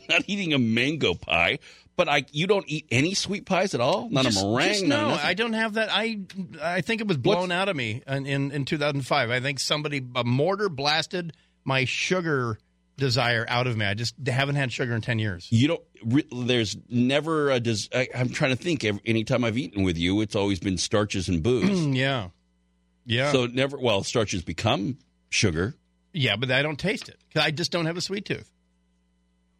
I'm 0.03 0.07
not 0.09 0.25
eating 0.27 0.53
a 0.53 0.59
mango 0.59 1.15
pie, 1.15 1.59
but 1.97 2.09
I 2.09 2.25
you 2.33 2.47
don't 2.47 2.65
eat 2.69 2.87
any 2.91 3.15
sweet 3.15 3.47
pies 3.47 3.75
at 3.75 3.81
all. 3.81 4.09
Not 4.11 4.25
Just- 4.25 4.43
a 4.43 4.47
meringue. 4.47 4.69
just 4.73 4.85
no. 4.85 5.09
I 5.23 5.35
don't 5.35 5.53
have 5.55 5.75
that. 5.75 5.89
I 5.93 6.21
I 6.63 6.81
think 6.81 7.01
it 7.01 7.07
was 7.07 7.17
blown 7.17 7.53
out 7.53 7.69
of 7.69 7.77
me 7.77 8.03
in, 8.07 8.27
in 8.27 8.51
in 8.53 8.65
2005. 8.65 9.31
I 9.31 9.41
think 9.41 9.61
somebody 9.61 10.05
a 10.15 10.25
mortar 10.25 10.69
blasted 10.69 11.33
my 11.65 11.85
sugar 11.85 12.59
desire 12.97 13.45
out 13.49 13.67
of 13.67 13.77
me. 13.77 13.85
I 13.87 13.95
just 13.95 14.15
haven't 14.27 14.55
had 14.55 14.73
sugar 14.73 14.95
in 14.95 15.01
10 15.01 15.19
years. 15.19 15.49
You 15.51 15.67
don't. 15.69 15.83
Re, 16.05 16.25
there's 16.31 16.77
never 16.89 17.51
a. 17.51 17.59
Des, 17.59 17.89
I, 17.93 18.09
I'm 18.15 18.29
trying 18.29 18.57
to 18.57 18.63
think. 18.63 18.85
Every, 18.85 19.01
anytime 19.07 19.43
I've 19.45 19.59
eaten 19.59 19.83
with 19.83 19.97
you, 19.99 20.21
it's 20.21 20.37
always 20.37 20.61
been 20.61 20.77
starches 20.79 21.29
and 21.29 21.43
booze. 21.43 21.87
yeah, 21.97 22.29
yeah, 23.07 23.33
so 23.33 23.47
never. 23.47 23.79
Well, 23.79 24.03
starches 24.05 24.43
become 24.45 24.99
sugar. 25.31 25.75
yeah, 26.13 26.37
but 26.37 26.51
I 26.53 26.63
don't 26.63 26.79
taste 26.79 27.09
it 27.09 27.19
'Cause 27.33 27.43
I 27.43 27.51
just 27.51 27.73
don't 27.73 27.87
have 27.87 27.97
a 27.97 28.01
sweet 28.01 28.25
tooth. 28.27 28.49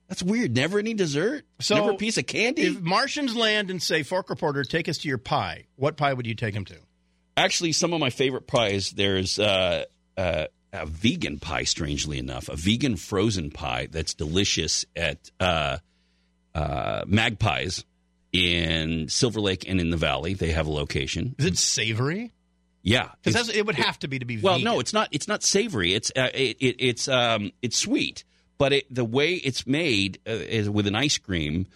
That's 0.09 0.23
weird. 0.23 0.55
Never 0.55 0.79
any 0.79 0.95
dessert. 0.95 1.45
So 1.61 1.77
never 1.77 1.91
a 1.93 1.97
piece 1.97 2.19
of 2.19 2.27
candy. 2.27 2.63
If 2.63 2.81
Martians 2.81 3.35
land 3.35 3.71
and 3.71 3.83
say, 3.83 4.03
"Fork 4.03 4.29
reporter, 4.31 4.63
take 4.65 4.89
us 4.89 4.99
to 4.99 5.09
your 5.09 5.19
pie," 5.19 5.65
what 5.77 5.97
pie 5.97 6.13
would 6.13 6.27
you 6.27 6.35
take 6.35 6.55
them 6.55 6.65
to? 6.67 6.77
Actually, 7.37 7.73
some 7.73 7.93
of 7.93 8.01
my 8.01 8.11
favorite 8.11 8.47
pies. 8.47 8.91
There's 8.91 9.39
uh, 9.39 9.85
uh, 10.17 10.47
a 10.73 10.87
vegan 10.87 11.39
pie. 11.39 11.65
Strangely 11.65 12.19
enough, 12.19 12.49
a 12.49 12.57
vegan 12.57 12.97
frozen 12.97 13.51
pie 13.51 13.89
that's 13.91 14.15
delicious 14.15 14.85
at 14.95 15.31
uh, 15.41 15.79
uh, 16.55 17.05
Magpies 17.07 17.85
in 18.33 19.09
Silver 19.09 19.41
Lake 19.41 19.69
and 19.69 19.81
in 19.81 19.91
the 19.91 19.97
Valley. 19.97 20.35
They 20.35 20.51
have 20.53 20.67
a 20.67 20.73
location. 20.73 21.35
Is 21.39 21.47
it 21.47 21.59
savory? 21.59 22.33
Yeah, 22.83 23.13
Because 23.23 23.49
it 23.49 23.65
would 23.65 23.77
have 23.77 23.99
to 24.01 24.09
be 24.09 24.19
to 24.19 24.27
be. 24.27 24.37
Well, 24.39 24.57
vegan. 24.57 24.65
no, 24.67 24.79
it's 24.81 24.93
not. 24.93 25.09
It's 25.11 25.27
not 25.27 25.43
savory. 25.43 25.95
It's 25.95 26.13
uh, 26.15 26.29
it, 26.35 26.59
it, 26.61 26.77
it's 26.81 27.09
um, 27.09 27.51
it's 27.63 27.79
sweet, 27.79 28.25
but 28.59 28.73
it, 28.73 28.95
the 28.95 29.05
way 29.05 29.35
it's 29.35 29.67
made 29.67 30.19
uh, 30.27 30.31
is 30.33 30.69
with 30.71 30.87
an 30.87 30.95
ice 30.95 31.19
cream. 31.19 31.67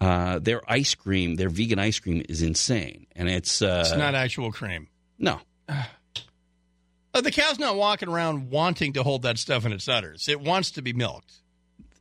Uh, 0.00 0.38
their 0.38 0.60
ice 0.70 0.94
cream, 0.94 1.36
their 1.36 1.48
vegan 1.48 1.78
ice 1.78 1.98
cream, 1.98 2.22
is 2.28 2.42
insane, 2.42 3.06
and 3.16 3.28
it's 3.30 3.62
uh, 3.62 3.84
It's 3.86 3.96
not 3.96 4.14
actual 4.14 4.52
cream. 4.52 4.88
no. 5.18 5.40
Uh, 5.68 7.20
the 7.22 7.30
cow's 7.30 7.58
not 7.58 7.76
walking 7.76 8.10
around 8.10 8.50
wanting 8.50 8.92
to 8.92 9.02
hold 9.02 9.22
that 9.22 9.38
stuff 9.38 9.64
in 9.64 9.72
its 9.72 9.88
udders. 9.88 10.28
It 10.28 10.38
wants 10.38 10.72
to 10.72 10.82
be 10.82 10.92
milked. 10.92 11.32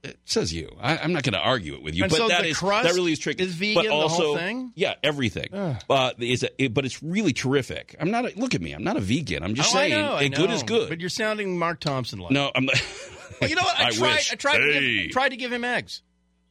It 0.06 0.20
says 0.26 0.54
you. 0.54 0.76
I, 0.82 0.98
I'm 0.98 1.14
not 1.14 1.24
going 1.24 1.34
to 1.34 1.40
argue 1.40 1.74
it 1.76 1.84
with 1.84 1.96
you, 1.96 2.04
And 2.04 2.10
but 2.12 2.18
so 2.18 2.28
that 2.30 2.46
is 2.46 2.60
that 2.60 2.92
really 2.96 3.12
is 3.12 3.20
tricky. 3.20 3.44
is 3.44 3.54
vegan, 3.54 3.76
but 3.76 3.84
the 3.84 3.92
whole 3.92 4.02
also, 4.04 4.38
thing? 4.38 4.72
yeah, 4.76 4.96
everything. 5.04 5.54
Uh, 5.54 6.12
is 6.20 6.44
a, 6.44 6.64
it, 6.64 6.74
but 6.74 6.86
it's 6.86 7.02
really 7.04 7.34
terrific. 7.34 7.96
I'm 8.00 8.12
not. 8.12 8.26
A, 8.26 8.40
look 8.40 8.56
at 8.56 8.62
me. 8.62 8.72
I'm 8.74 8.84
not 8.84 8.98
a 8.98 9.02
vegan. 9.02 9.44
I'm 9.44 9.56
just 9.56 9.74
Oh, 9.76 9.80
I 9.80 9.90
saying, 9.90 10.02
know, 10.06 10.14
I 10.14 10.22
a 10.24 10.30
good 10.30 10.50
is 10.52 10.64
good. 10.64 10.90
But 10.90 11.00
you're 11.02 11.10
sounding 11.10 11.58
Mark 11.60 11.80
Thompson 11.80 12.20
like. 12.20 12.32
no, 12.32 12.52
I'm. 12.56 12.70
Well, 13.42 13.50
you 13.50 13.56
know 13.58 13.64
what? 13.64 13.78
I, 13.78 13.88
I 13.88 13.90
tried. 13.92 14.12
wish. 14.14 14.32
I 14.32 14.36
tried, 14.36 14.58
to 14.60 14.80
give, 14.80 15.12
tried 15.12 15.30
to 15.30 15.36
give 15.36 15.52
him 15.52 15.66
eggs. 15.66 16.02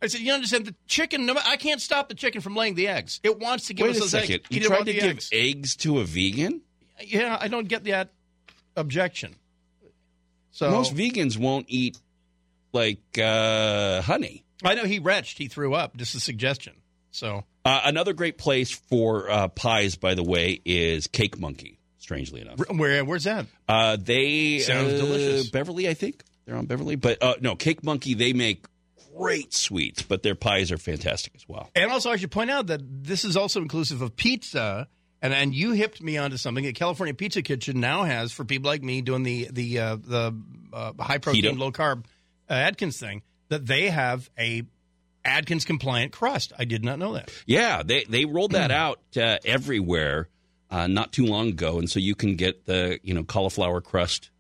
I 0.02 0.06
said, 0.08 0.20
you 0.20 0.34
understand 0.34 0.66
the 0.66 0.74
chicken? 0.86 1.24
No, 1.24 1.34
I 1.42 1.56
can't 1.56 1.80
stop 1.80 2.10
the 2.10 2.14
chicken 2.14 2.42
from 2.42 2.54
laying 2.56 2.74
the 2.74 2.88
eggs. 2.88 3.20
It 3.22 3.38
wants 3.38 3.68
to 3.68 3.74
give 3.74 3.84
Wait 3.84 3.92
us 3.92 3.96
a 3.96 4.00
those 4.00 4.10
second. 4.10 4.34
eggs. 4.34 4.46
You 4.50 4.60
tried 4.60 4.84
to 4.84 4.92
give 4.92 5.02
eggs. 5.04 5.30
eggs 5.32 5.76
to 5.76 6.00
a 6.00 6.04
vegan? 6.04 6.60
Yeah, 7.00 7.38
I 7.40 7.48
don't 7.48 7.68
get 7.68 7.84
that 7.84 8.10
objection. 8.76 9.36
So 10.50 10.70
Most 10.70 10.94
vegans 10.94 11.38
won't 11.38 11.66
eat 11.68 11.98
like 12.74 13.18
uh, 13.18 14.02
honey. 14.02 14.44
I 14.62 14.74
know 14.74 14.84
he 14.84 14.98
retched. 14.98 15.38
He 15.38 15.48
threw 15.48 15.74
up. 15.74 15.96
Just 15.96 16.14
a 16.14 16.20
suggestion. 16.20 16.74
So 17.10 17.44
Uh, 17.64 17.80
another 17.84 18.12
great 18.12 18.38
place 18.38 18.70
for 18.72 19.30
uh, 19.30 19.48
pies, 19.48 19.96
by 19.96 20.14
the 20.14 20.22
way, 20.24 20.60
is 20.64 21.06
Cake 21.06 21.38
Monkey. 21.38 21.78
Strangely 21.98 22.42
enough, 22.42 22.58
where 22.68 23.02
where's 23.02 23.24
that? 23.24 23.46
uh, 23.66 23.96
they 23.98 24.58
Sounds 24.58 24.92
uh, 24.92 24.96
delicious. 24.98 25.48
Beverly, 25.48 25.88
I 25.88 25.94
think 25.94 26.22
they're 26.44 26.56
on 26.56 26.66
Beverly, 26.66 26.96
but 26.96 27.22
uh, 27.22 27.36
no, 27.40 27.56
Cake 27.56 27.82
Monkey. 27.82 28.12
They 28.12 28.34
make 28.34 28.66
great 29.16 29.54
sweets, 29.54 30.02
but 30.02 30.22
their 30.22 30.34
pies 30.34 30.70
are 30.70 30.76
fantastic 30.76 31.32
as 31.34 31.48
well. 31.48 31.70
And 31.74 31.90
also, 31.90 32.10
I 32.10 32.16
should 32.16 32.30
point 32.30 32.50
out 32.50 32.66
that 32.66 32.82
this 32.84 33.24
is 33.24 33.38
also 33.38 33.62
inclusive 33.62 34.02
of 34.02 34.16
pizza. 34.16 34.86
And 35.22 35.32
and 35.32 35.54
you 35.54 35.72
hipped 35.72 36.02
me 36.02 36.18
onto 36.18 36.36
something 36.36 36.64
that 36.64 36.74
California 36.74 37.14
Pizza 37.14 37.40
Kitchen 37.40 37.80
now 37.80 38.02
has 38.04 38.32
for 38.32 38.44
people 38.44 38.68
like 38.68 38.82
me 38.82 39.00
doing 39.00 39.22
the 39.22 39.48
the 39.50 39.78
uh, 39.78 39.96
the 39.96 40.36
uh, 40.74 40.92
high 41.00 41.16
protein, 41.16 41.54
Keto. 41.54 41.58
low 41.58 41.72
carb 41.72 42.04
Atkins 42.54 42.98
thing. 42.98 43.22
That 43.48 43.66
they 43.66 43.90
have 43.90 44.30
a 44.38 44.62
Atkins 45.24 45.64
compliant 45.64 46.12
crust. 46.12 46.52
I 46.58 46.64
did 46.64 46.84
not 46.84 46.98
know 46.98 47.14
that. 47.14 47.30
Yeah, 47.46 47.82
they 47.82 48.04
they 48.04 48.24
rolled 48.24 48.52
that 48.52 48.70
out 48.84 49.00
uh, 49.16 49.38
everywhere 49.44 50.28
uh, 50.70 50.86
not 50.86 51.12
too 51.12 51.26
long 51.26 51.48
ago, 51.48 51.78
and 51.78 51.88
so 51.88 51.98
you 52.00 52.14
can 52.14 52.36
get 52.36 52.64
the 52.66 52.98
you 53.02 53.14
know 53.14 53.22
cauliflower 53.24 53.80
crust. 53.80 54.30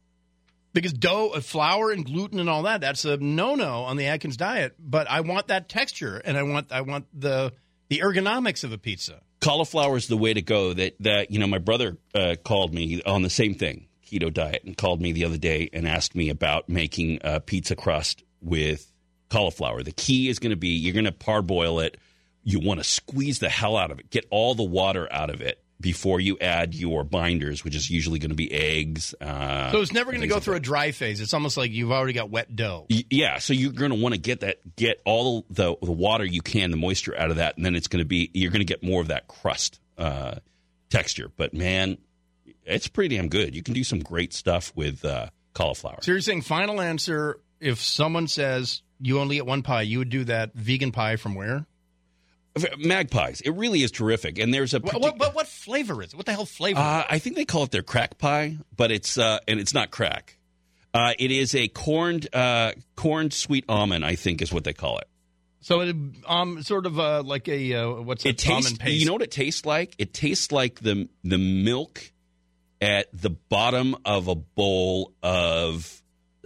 Because 0.72 0.92
dough, 0.92 1.30
uh, 1.34 1.40
flour, 1.40 1.92
and 1.92 2.04
gluten 2.04 2.40
and 2.40 2.50
all 2.50 2.62
that, 2.62 2.80
that's 2.80 3.04
a 3.04 3.16
no-no 3.18 3.84
on 3.84 3.96
the 3.96 4.06
Atkins 4.06 4.36
diet. 4.36 4.74
But 4.78 5.08
I 5.08 5.20
want 5.20 5.46
that 5.46 5.68
texture, 5.68 6.20
and 6.24 6.36
I 6.36 6.42
want 6.42 6.72
I 6.72 6.80
want 6.80 7.06
the 7.18 7.52
the 7.88 8.00
ergonomics 8.00 8.64
of 8.64 8.72
a 8.72 8.78
pizza. 8.78 9.20
cauliflower 9.40 9.96
is 9.96 10.08
the 10.08 10.16
way 10.16 10.34
to 10.34 10.42
go. 10.42 10.72
That 10.72 10.96
that 11.00 11.30
you 11.30 11.38
know, 11.38 11.46
my 11.46 11.58
brother 11.58 11.98
uh, 12.14 12.34
called 12.42 12.74
me 12.74 13.00
on 13.06 13.22
the 13.22 13.30
same 13.30 13.54
thing, 13.54 13.86
keto 14.18 14.32
diet, 14.32 14.62
and 14.64 14.76
called 14.76 15.00
me 15.00 15.12
the 15.12 15.24
other 15.24 15.36
day 15.38 15.68
and 15.72 15.86
asked 15.88 16.14
me 16.14 16.30
about 16.30 16.68
making 16.68 17.18
a 17.22 17.40
pizza 17.40 17.74
crust 17.76 18.22
with 18.40 18.90
cauliflower. 19.30 19.82
The 19.82 19.92
key 19.92 20.28
is 20.28 20.38
going 20.38 20.50
to 20.50 20.56
be 20.56 20.68
you're 20.68 20.92
going 20.94 21.04
to 21.06 21.12
parboil 21.12 21.80
it. 21.80 21.96
You 22.42 22.60
want 22.60 22.78
to 22.80 22.84
squeeze 22.84 23.38
the 23.38 23.48
hell 23.48 23.76
out 23.76 23.90
of 23.90 23.98
it, 24.00 24.10
get 24.10 24.26
all 24.30 24.54
the 24.54 24.62
water 24.64 25.08
out 25.10 25.30
of 25.30 25.40
it 25.40 25.60
before 25.80 26.20
you 26.20 26.38
add 26.40 26.74
your 26.74 27.02
binders, 27.04 27.64
which 27.64 27.74
is 27.74 27.90
usually 27.90 28.18
going 28.18 28.30
to 28.30 28.36
be 28.36 28.50
eggs. 28.52 29.14
Uh, 29.20 29.72
So 29.72 29.80
it's 29.80 29.92
never 29.92 30.10
going 30.12 30.20
to 30.22 30.28
go 30.28 30.34
like 30.36 30.44
through 30.44 30.54
a 30.56 30.60
dry 30.60 30.92
phase. 30.92 31.20
It's 31.20 31.34
almost 31.34 31.56
like 31.56 31.72
you've 31.72 31.90
already 31.90 32.12
got 32.12 32.30
wet 32.30 32.54
dough. 32.54 32.86
Y- 32.90 33.04
Yeah, 33.10 33.38
so 33.38 33.52
you're 33.54 33.72
going 33.72 33.90
to 33.90 33.96
want 33.96 34.14
to 34.14 34.20
get 34.20 34.40
that, 34.40 34.76
get 34.76 35.00
all 35.04 35.44
the 35.50 35.74
the 35.82 35.90
water 35.92 36.24
you 36.24 36.42
can, 36.42 36.70
the 36.70 36.76
moisture 36.76 37.18
out 37.18 37.30
of 37.30 37.36
that, 37.36 37.56
and 37.56 37.64
then 37.66 37.74
it's 37.74 37.88
going 37.88 38.02
to 38.04 38.06
be 38.08 38.30
you're 38.34 38.50
going 38.50 38.60
to 38.60 38.66
get 38.66 38.82
more 38.82 39.00
of 39.00 39.08
that 39.08 39.26
crust 39.26 39.80
uh, 39.98 40.36
texture. 40.90 41.30
But 41.36 41.54
man, 41.54 41.98
it's 42.64 42.88
pretty 42.88 43.16
damn 43.16 43.28
good. 43.28 43.54
You 43.54 43.62
can 43.62 43.74
do 43.74 43.84
some 43.84 44.00
great 44.00 44.32
stuff 44.32 44.72
with 44.74 45.04
uh, 45.04 45.28
cauliflower. 45.54 45.98
So 46.02 46.12
you're 46.12 46.20
saying 46.20 46.42
final 46.42 46.80
answer? 46.80 47.40
If 47.60 47.80
someone 47.80 48.28
says 48.28 48.82
you 49.00 49.20
only 49.20 49.36
get 49.36 49.46
one 49.46 49.62
pie, 49.62 49.82
you 49.82 49.98
would 49.98 50.10
do 50.10 50.24
that 50.24 50.54
vegan 50.54 50.92
pie 50.92 51.16
from 51.16 51.34
where? 51.34 51.66
Magpies. 52.78 53.40
It 53.40 53.50
really 53.50 53.82
is 53.82 53.90
terrific. 53.90 54.38
And 54.38 54.54
there's 54.54 54.74
a 54.74 54.80
partic- 54.80 55.00
what, 55.00 55.18
what, 55.18 55.34
what 55.34 55.48
flavor 55.48 56.00
is 56.02 56.12
it? 56.12 56.16
What 56.16 56.24
the 56.26 56.32
hell 56.32 56.46
flavor? 56.46 56.78
Uh, 56.78 57.04
I 57.10 57.18
think 57.18 57.34
they 57.34 57.44
call 57.44 57.64
it 57.64 57.72
their 57.72 57.82
crack 57.82 58.16
pie, 58.16 58.58
but 58.76 58.92
it's 58.92 59.18
uh, 59.18 59.40
and 59.48 59.58
it's 59.58 59.74
not 59.74 59.90
crack. 59.90 60.38
Uh, 60.92 61.14
it 61.18 61.32
is 61.32 61.56
a 61.56 61.66
corned 61.66 62.32
uh, 62.32 62.72
corned 62.94 63.32
sweet 63.32 63.64
almond. 63.68 64.04
I 64.04 64.14
think 64.14 64.40
is 64.40 64.52
what 64.52 64.62
they 64.62 64.72
call 64.72 64.98
it. 64.98 65.08
so 65.62 65.80
it 65.80 65.96
um 66.28 66.62
sort 66.62 66.86
of 66.86 67.00
uh, 67.00 67.24
like 67.24 67.48
a 67.48 67.74
uh, 67.74 67.90
what's 68.02 68.24
It 68.24 68.44
it? 68.44 68.48
almond 68.48 68.78
paste. 68.78 69.00
You 69.00 69.06
know 69.06 69.14
what 69.14 69.22
it 69.22 69.32
tastes 69.32 69.66
like? 69.66 69.96
It 69.98 70.14
tastes 70.14 70.52
like 70.52 70.78
the 70.78 71.08
the 71.24 71.38
milk 71.38 72.12
at 72.84 73.08
the 73.12 73.30
bottom 73.30 73.96
of 74.04 74.28
a 74.28 74.34
bowl 74.34 75.12
of 75.22 76.02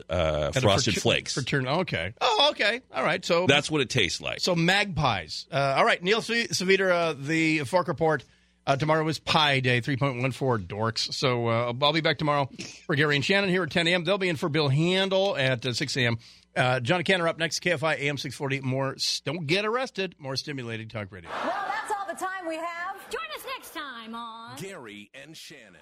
uh, 0.08 0.52
At 0.54 0.56
a 0.56 0.60
frosted 0.60 0.94
frater- 0.94 1.00
flakes. 1.00 1.34
Fratern- 1.34 1.66
okay. 1.80 2.14
Oh, 2.20 2.48
okay. 2.52 2.80
All 2.94 3.02
right. 3.02 3.24
So 3.24 3.46
That's 3.46 3.68
what 3.70 3.80
it 3.80 3.90
tastes 3.90 4.20
like. 4.20 4.38
so 4.40 4.54
magpies. 4.54 5.46
Uh, 5.50 5.74
all 5.76 5.84
right, 5.84 6.00
Neil 6.02 6.20
Saavedra, 6.20 6.90
uh, 6.92 7.14
the 7.18 7.60
Fork 7.64 7.88
Report. 7.88 8.24
Uh, 8.64 8.76
tomorrow 8.76 9.08
is 9.08 9.18
Pi 9.18 9.60
Day, 9.60 9.80
3.14 9.80 10.66
dorks. 10.66 11.12
So 11.14 11.48
uh, 11.48 11.72
I'll 11.82 11.92
be 11.92 12.02
back 12.02 12.18
tomorrow 12.18 12.48
for 12.86 12.94
Gary 12.94 13.16
and 13.16 13.24
Shannon 13.24 13.48
here 13.48 13.62
at 13.62 13.70
10 13.70 13.88
a.m. 13.88 14.04
They'll 14.04 14.18
be 14.18 14.28
in 14.28 14.36
for 14.36 14.48
Bill 14.50 14.68
Handel 14.68 15.36
at 15.36 15.64
uh, 15.64 15.72
6 15.72 15.96
a.m. 15.96 16.18
Uh, 16.54 16.78
Johnny 16.80 17.02
Canner 17.02 17.26
up 17.26 17.38
next, 17.38 17.62
KFI 17.62 17.98
AM 17.98 18.18
640. 18.18 18.60
More, 18.60 18.96
don't 19.24 19.46
get 19.46 19.64
arrested, 19.64 20.14
more 20.18 20.36
stimulating 20.36 20.88
talk 20.88 21.10
radio. 21.10 21.30
Well, 21.30 21.64
that's 21.66 21.92
all 21.98 22.06
the 22.06 22.18
time 22.20 22.46
we 22.46 22.56
have. 22.56 23.10
Join 23.10 23.22
us 23.36 23.44
next 23.56 23.72
time 23.74 24.14
on. 24.14 24.56
Gary 24.58 25.10
and 25.14 25.36
Shannon. 25.36 25.80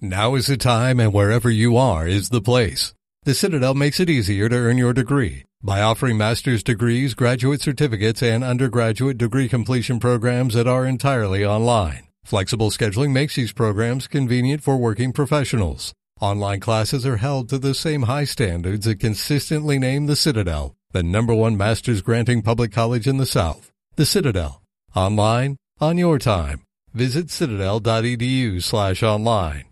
Now 0.00 0.34
is 0.34 0.46
the 0.46 0.56
time, 0.56 1.00
and 1.00 1.12
wherever 1.12 1.50
you 1.50 1.76
are 1.76 2.06
is 2.06 2.28
the 2.28 2.40
place. 2.40 2.94
The 3.24 3.34
Citadel 3.34 3.74
makes 3.74 3.98
it 3.98 4.10
easier 4.10 4.48
to 4.48 4.56
earn 4.56 4.78
your 4.78 4.92
degree 4.92 5.44
by 5.62 5.80
offering 5.80 6.16
master's 6.16 6.62
degrees, 6.62 7.14
graduate 7.14 7.60
certificates, 7.60 8.22
and 8.22 8.44
undergraduate 8.44 9.18
degree 9.18 9.48
completion 9.48 9.98
programs 9.98 10.54
that 10.54 10.68
are 10.68 10.86
entirely 10.86 11.44
online. 11.44 12.08
Flexible 12.24 12.70
scheduling 12.70 13.12
makes 13.12 13.36
these 13.36 13.52
programs 13.52 14.06
convenient 14.06 14.62
for 14.62 14.76
working 14.76 15.12
professionals. 15.12 15.92
Online 16.20 16.60
classes 16.60 17.04
are 17.04 17.16
held 17.16 17.48
to 17.48 17.58
the 17.58 17.74
same 17.74 18.02
high 18.02 18.24
standards 18.24 18.86
that 18.86 19.00
consistently 19.00 19.78
name 19.78 20.06
the 20.06 20.16
Citadel 20.16 20.76
the 20.96 21.02
number 21.02 21.34
one 21.34 21.58
master's 21.58 22.00
granting 22.00 22.40
public 22.40 22.72
college 22.72 23.06
in 23.06 23.18
the 23.18 23.26
South. 23.26 23.70
The 23.96 24.06
Citadel. 24.06 24.62
Online, 24.94 25.58
on 25.78 25.98
your 25.98 26.18
time. 26.18 26.62
Visit 26.94 27.30
citadel.edu 27.30 28.62
slash 28.62 29.02
online. 29.02 29.64